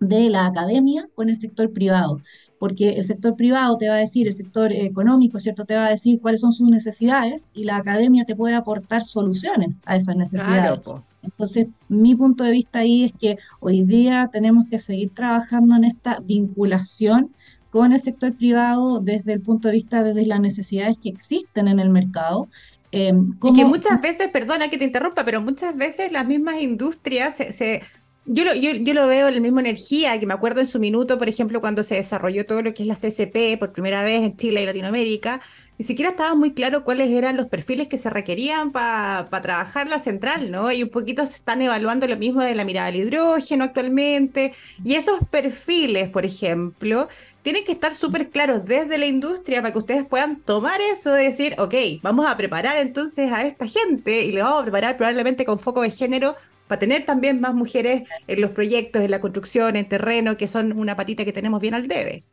de 0.00 0.30
la 0.30 0.46
academia 0.46 1.08
con 1.14 1.28
el 1.28 1.36
sector 1.36 1.72
privado, 1.72 2.20
porque 2.58 2.90
el 2.90 3.04
sector 3.04 3.36
privado 3.36 3.76
te 3.76 3.88
va 3.88 3.94
a 3.94 3.98
decir, 3.98 4.26
el 4.26 4.34
sector 4.34 4.72
económico, 4.72 5.38
¿cierto? 5.38 5.64
Te 5.64 5.74
va 5.74 5.86
a 5.86 5.90
decir 5.90 6.20
cuáles 6.20 6.40
son 6.40 6.52
sus 6.52 6.68
necesidades 6.68 7.50
y 7.54 7.64
la 7.64 7.76
academia 7.76 8.24
te 8.24 8.36
puede 8.36 8.54
aportar 8.54 9.04
soluciones 9.04 9.80
a 9.84 9.96
esas 9.96 10.16
necesidades. 10.16 10.80
Entonces, 11.22 11.68
mi 11.88 12.14
punto 12.14 12.44
de 12.44 12.50
vista 12.50 12.80
ahí 12.80 13.04
es 13.04 13.12
que 13.12 13.38
hoy 13.60 13.84
día 13.84 14.28
tenemos 14.30 14.66
que 14.68 14.78
seguir 14.78 15.10
trabajando 15.14 15.76
en 15.76 15.84
esta 15.84 16.20
vinculación 16.20 17.34
con 17.70 17.92
el 17.92 17.98
sector 17.98 18.32
privado 18.34 19.00
desde 19.00 19.32
el 19.32 19.40
punto 19.40 19.68
de 19.68 19.74
vista 19.74 20.02
de 20.02 20.26
las 20.26 20.40
necesidades 20.40 20.96
que 20.98 21.08
existen 21.08 21.66
en 21.66 21.80
el 21.80 21.90
mercado 21.90 22.48
eh, 22.96 23.12
y 23.42 23.52
que 23.52 23.64
muchas 23.64 24.00
veces, 24.00 24.28
perdona 24.28 24.68
que 24.68 24.78
te 24.78 24.84
interrumpa, 24.84 25.24
pero 25.24 25.42
muchas 25.42 25.76
veces 25.76 26.12
las 26.12 26.24
mismas 26.28 26.60
industrias 26.60 27.34
se, 27.34 27.82
yo 28.26 28.44
lo, 28.44 28.54
yo, 28.54 28.72
yo 28.72 28.94
lo 28.94 29.06
veo 29.06 29.28
en 29.28 29.34
la 29.34 29.40
misma 29.40 29.60
energía, 29.60 30.18
que 30.18 30.26
me 30.26 30.34
acuerdo 30.34 30.60
en 30.60 30.66
su 30.66 30.78
minuto, 30.78 31.18
por 31.18 31.28
ejemplo, 31.28 31.60
cuando 31.60 31.82
se 31.82 31.96
desarrolló 31.96 32.46
todo 32.46 32.62
lo 32.62 32.72
que 32.72 32.82
es 32.82 32.88
la 32.88 32.94
CSP 32.94 33.58
por 33.58 33.72
primera 33.72 34.02
vez 34.02 34.22
en 34.22 34.36
Chile 34.36 34.62
y 34.62 34.66
Latinoamérica, 34.66 35.40
ni 35.76 35.84
siquiera 35.84 36.10
estaba 36.12 36.34
muy 36.34 36.54
claro 36.54 36.84
cuáles 36.84 37.10
eran 37.10 37.36
los 37.36 37.46
perfiles 37.46 37.88
que 37.88 37.98
se 37.98 38.08
requerían 38.08 38.70
para 38.70 39.28
trabajar 39.42 39.88
la 39.88 39.98
central, 39.98 40.50
¿no? 40.50 40.70
Y 40.70 40.84
un 40.84 40.88
poquito 40.88 41.26
se 41.26 41.34
están 41.34 41.62
evaluando 41.62 42.06
lo 42.06 42.16
mismo 42.16 42.42
de 42.42 42.54
la 42.54 42.64
mirada 42.64 42.88
al 42.88 42.96
hidrógeno 42.96 43.64
actualmente. 43.64 44.54
Y 44.84 44.94
esos 44.94 45.18
perfiles, 45.30 46.08
por 46.10 46.24
ejemplo, 46.24 47.08
tienen 47.42 47.64
que 47.64 47.72
estar 47.72 47.94
súper 47.94 48.30
claros 48.30 48.64
desde 48.64 48.98
la 48.98 49.06
industria 49.06 49.62
para 49.62 49.72
que 49.72 49.78
ustedes 49.78 50.06
puedan 50.06 50.40
tomar 50.42 50.80
eso 50.80 51.18
y 51.18 51.24
decir, 51.24 51.56
ok, 51.58 51.74
vamos 52.02 52.26
a 52.26 52.36
preparar 52.36 52.76
entonces 52.78 53.32
a 53.32 53.42
esta 53.42 53.66
gente 53.66 54.22
y 54.22 54.30
le 54.30 54.42
vamos 54.42 54.60
a 54.60 54.64
preparar 54.64 54.96
probablemente 54.96 55.44
con 55.44 55.58
foco 55.58 55.82
de 55.82 55.90
género 55.90 56.36
para 56.74 56.80
tener 56.80 57.06
también 57.06 57.40
más 57.40 57.54
mujeres 57.54 58.02
en 58.26 58.40
los 58.40 58.50
proyectos, 58.50 59.00
en 59.00 59.12
la 59.12 59.20
construcción, 59.20 59.76
en 59.76 59.88
terreno, 59.88 60.36
que 60.36 60.48
son 60.48 60.76
una 60.76 60.96
patita 60.96 61.24
que 61.24 61.32
tenemos 61.32 61.60
bien 61.60 61.72
al 61.74 61.86
debe. 61.86 62.24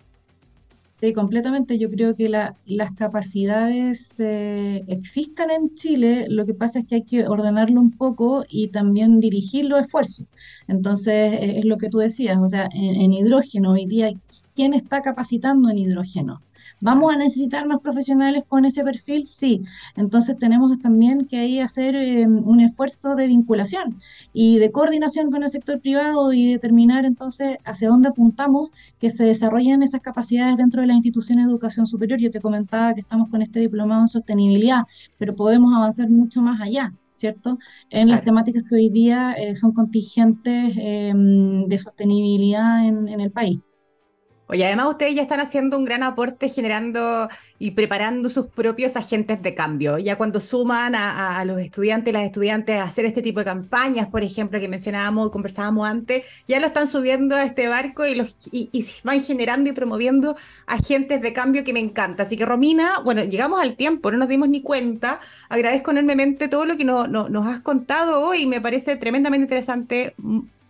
Sí, 1.00 1.14
completamente. 1.14 1.78
Yo 1.78 1.92
creo 1.92 2.16
que 2.16 2.28
las 2.28 2.92
capacidades 2.98 4.20
eh, 4.20 4.84
existen 4.88 5.52
en 5.52 5.76
Chile, 5.76 6.26
lo 6.28 6.48
que 6.48 6.56
pasa 6.56 6.80
es 6.80 6.88
que 6.88 6.96
hay 6.96 7.04
que 7.04 7.28
ordenarlo 7.28 7.80
un 7.80 7.92
poco 7.92 8.44
y 8.50 8.70
también 8.70 9.20
dirigir 9.20 9.66
los 9.66 9.82
esfuerzos. 9.82 10.26
Entonces, 10.68 11.38
es 11.40 11.66
lo 11.66 11.78
que 11.78 11.90
tú 11.90 12.00
decías, 12.00 12.40
o 12.42 12.48
sea, 12.48 12.68
en 12.74 13.14
hidrógeno 13.14 13.74
hoy 13.74 13.86
día, 13.86 14.10
¿quién 14.56 14.74
está 14.74 15.04
capacitando 15.04 15.70
en 15.70 15.78
hidrógeno? 15.78 16.42
¿Vamos 16.84 17.14
a 17.14 17.16
necesitar 17.16 17.68
más 17.68 17.80
profesionales 17.80 18.44
con 18.48 18.66
ese 18.66 18.84
perfil? 18.84 19.26
Sí. 19.28 19.62
Entonces 19.96 20.36
tenemos 20.40 20.80
también 20.80 21.28
que 21.28 21.38
ahí 21.38 21.60
hacer 21.60 21.96
eh, 21.96 22.26
un 22.26 22.60
esfuerzo 22.60 23.14
de 23.16 23.28
vinculación 23.28 24.02
y 24.34 24.58
de 24.58 24.72
coordinación 24.72 25.30
con 25.30 25.44
el 25.44 25.50
sector 25.50 25.80
privado 25.80 26.34
y 26.34 26.52
determinar 26.52 27.06
entonces 27.06 27.58
hacia 27.66 27.90
dónde 27.90 28.10
apuntamos 28.10 28.72
que 29.00 29.12
se 29.12 29.26
desarrollen 29.26 29.84
esas 29.84 30.02
capacidades 30.02 30.58
dentro 30.58 30.82
de 30.82 30.88
la 30.88 30.96
institución 30.96 31.38
de 31.38 31.44
educación 31.44 31.86
superior. 31.86 32.20
Yo 32.20 32.32
te 32.32 32.42
comentaba 32.42 32.96
que 32.96 33.02
estamos 33.02 33.30
con 33.30 33.44
este 33.44 33.60
diplomado 33.60 34.02
en 34.02 34.08
sostenibilidad, 34.08 34.82
pero 35.20 35.36
podemos 35.36 35.76
avanzar 35.76 36.10
mucho 36.10 36.42
más 36.42 36.60
allá. 36.62 36.94
¿cierto? 37.14 37.60
En 37.92 38.10
las 38.10 38.24
temáticas 38.24 38.64
que 38.68 38.74
hoy 38.74 38.90
día 38.90 39.34
eh, 39.34 39.54
son 39.54 39.74
contingentes 39.74 40.76
eh, 40.78 41.14
de 41.14 41.78
sostenibilidad 41.78 42.84
en 42.88 43.20
el 43.20 43.32
país. 43.32 43.60
Oye, 44.52 44.66
además 44.66 44.88
ustedes 44.90 45.16
ya 45.16 45.22
están 45.22 45.40
haciendo 45.40 45.78
un 45.78 45.86
gran 45.86 46.04
aporte 46.04 46.50
generando 46.50 47.30
y 47.58 47.72
preparando 47.72 48.28
sus 48.28 48.48
propios 48.48 48.98
agentes 48.98 49.42
de 49.42 49.56
cambio. 49.56 49.98
Ya 49.98 50.18
cuando 50.18 50.42
suman 50.42 50.94
a, 50.94 51.46
los 51.46 51.62
estudiantes 51.62 52.12
y 52.12 52.12
las 52.12 52.24
estudiantes 52.24 52.76
a 52.78 52.84
hacer 52.84 53.06
este 53.06 53.22
tipo 53.22 53.40
de 53.40 53.46
campañas, 53.46 54.10
por 54.10 54.24
ejemplo, 54.24 54.60
que 54.60 54.68
mencionábamos 54.68 55.30
y 55.30 55.32
conversábamos 55.32 55.88
antes, 55.88 56.26
ya 56.48 56.60
lo 56.60 56.66
están 56.66 56.88
subiendo 56.88 57.38
a 57.38 57.46
este 57.46 57.70
barco 57.70 58.06
y, 58.06 58.14
los, 58.14 58.36
y, 58.52 58.86
van 59.06 59.22
generando 59.22 59.70
y 59.70 59.74
promoviendo 59.74 60.36
agentes 60.68 61.22
de 61.22 61.32
cambio 61.32 61.64
que 61.64 61.72
me 61.72 61.80
encanta. 61.80 62.24
Así 62.24 62.36
que 62.36 62.46
Romina, 62.46 63.00
bueno, 63.06 63.24
llegamos 63.24 63.62
al 63.62 63.78
tiempo, 63.78 64.12
no 64.12 64.18
nos 64.18 64.28
dimos 64.28 64.50
ni 64.50 64.62
cuenta. 64.62 65.22
Agradezco 65.48 65.92
enormemente 65.92 66.50
todo 66.50 66.66
lo 66.66 66.76
que 66.76 66.84
nos 66.84 67.48
has 67.48 67.62
contado 67.62 68.28
hoy, 68.28 68.48
me 68.48 68.60
parece 68.60 68.98
tremendamente 68.98 69.44
interesante 69.46 70.14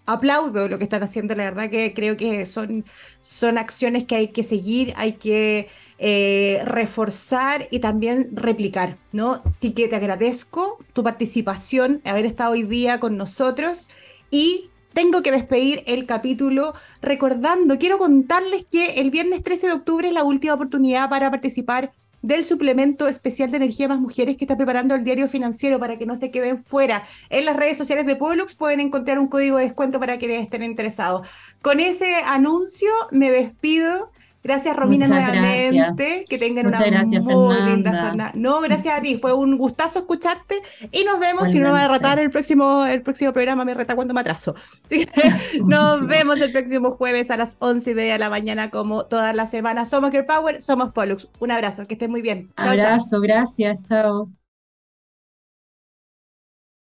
aplaudo 0.06 0.68
lo 0.68 0.78
que 0.78 0.84
están 0.84 1.04
haciendo, 1.04 1.36
la 1.36 1.44
verdad 1.44 1.70
que 1.70 1.94
creo 1.94 2.18
que 2.18 2.46
son, 2.46 2.86
son 3.20 3.58
acciones 3.58 4.06
que 4.06 4.16
hay 4.16 4.28
que 4.30 4.44
seguir, 4.44 4.94
hay 4.98 5.14
que 5.14 5.68
eh, 6.00 6.62
reforzar 6.66 7.68
y 7.72 7.80
también 7.80 8.30
replicar, 8.34 8.98
¿no? 9.12 9.42
Así 9.58 9.74
que 9.74 9.88
te 9.88 9.96
agradezco 9.96 10.80
tu 10.94 11.04
participación, 11.04 12.02
haber 12.06 12.26
estado 12.26 12.54
hoy 12.54 12.64
día 12.64 13.00
con 13.00 13.18
nosotros 13.18 13.90
y 14.30 14.70
tengo 14.94 15.22
que 15.22 15.32
despedir 15.32 15.84
el 15.88 16.06
capítulo 16.06 16.74
recordando, 17.02 17.78
quiero 17.78 17.98
contarles 17.98 18.66
que 18.70 18.96
el 18.96 19.12
viernes 19.12 19.44
13 19.44 19.68
de 19.68 19.74
octubre 19.74 20.08
es 20.08 20.14
la 20.14 20.24
última 20.24 20.54
oportunidad 20.54 21.10
para 21.10 21.32
participar 21.32 21.94
del 22.22 22.46
suplemento 22.46 23.08
especial 23.08 23.52
de 23.52 23.58
energía 23.58 23.88
más 23.88 24.00
mujeres 24.00 24.38
que 24.38 24.46
está 24.46 24.58
preparando 24.58 24.96
el 24.96 25.04
diario 25.04 25.28
financiero 25.28 25.80
para 25.80 25.98
que 25.98 26.06
no 26.06 26.16
se 26.16 26.32
queden 26.32 26.58
fuera. 26.58 27.04
En 27.30 27.46
las 27.46 27.58
redes 27.58 27.78
sociales 27.78 28.06
de 28.06 28.16
Pollux 28.16 28.56
pueden 28.56 28.80
encontrar 28.80 29.20
un 29.20 29.28
código 29.28 29.58
de 29.58 29.64
descuento 29.64 30.00
para 30.00 30.18
quienes 30.18 30.44
estén 30.44 30.64
interesados. 30.64 31.28
Con 31.62 31.80
ese 31.80 32.14
anuncio 32.26 32.90
me 33.12 33.32
despido. 33.32 34.11
Gracias, 34.44 34.76
Romina, 34.76 35.08
nuevamente. 35.08 36.26
Que 36.28 36.38
tengan 36.38 36.68
una 36.68 36.80
muy 36.80 37.62
linda 37.62 38.06
jornada. 38.06 38.32
No, 38.36 38.60
gracias 38.62 38.98
a 38.98 39.02
ti. 39.02 39.18
Fue 39.18 39.34
un 39.34 39.58
gustazo 39.58 40.00
escucharte 40.00 40.62
y 40.92 41.04
nos 41.04 41.20
vemos. 41.20 41.52
Si 41.52 41.60
no 41.60 41.68
me 41.68 41.74
va 41.74 41.86
a 41.86 41.88
retar 41.88 42.20
el 42.20 42.30
próximo, 42.30 42.86
el 42.86 43.02
próximo 43.02 43.34
programa, 43.34 43.66
me 43.66 43.74
reta 43.74 43.96
cuando 43.96 44.14
me 44.14 44.22
atraso. 44.22 44.56
nos 45.66 46.08
vemos 46.08 46.42
el 46.42 46.52
próximo 46.52 46.92
jueves 46.92 47.30
a 47.32 47.38
las 47.38 47.58
once 47.60 47.92
y 47.92 47.96
media 47.96 48.14
de 48.14 48.20
la 48.20 48.30
mañana, 48.30 48.70
como 48.70 49.06
todas 49.06 49.36
las 49.36 49.52
semanas. 49.52 49.90
Somos 49.90 50.12
Girl 50.12 50.26
Power, 50.26 50.62
somos 50.62 50.92
Pollux. 50.92 51.28
Un 51.40 51.52
abrazo, 51.52 51.88
que 51.88 51.94
estén 51.94 52.12
muy 52.12 52.22
bien. 52.22 52.52
abrazo, 52.56 53.20
gracias, 53.20 53.78
chao. 53.88 54.30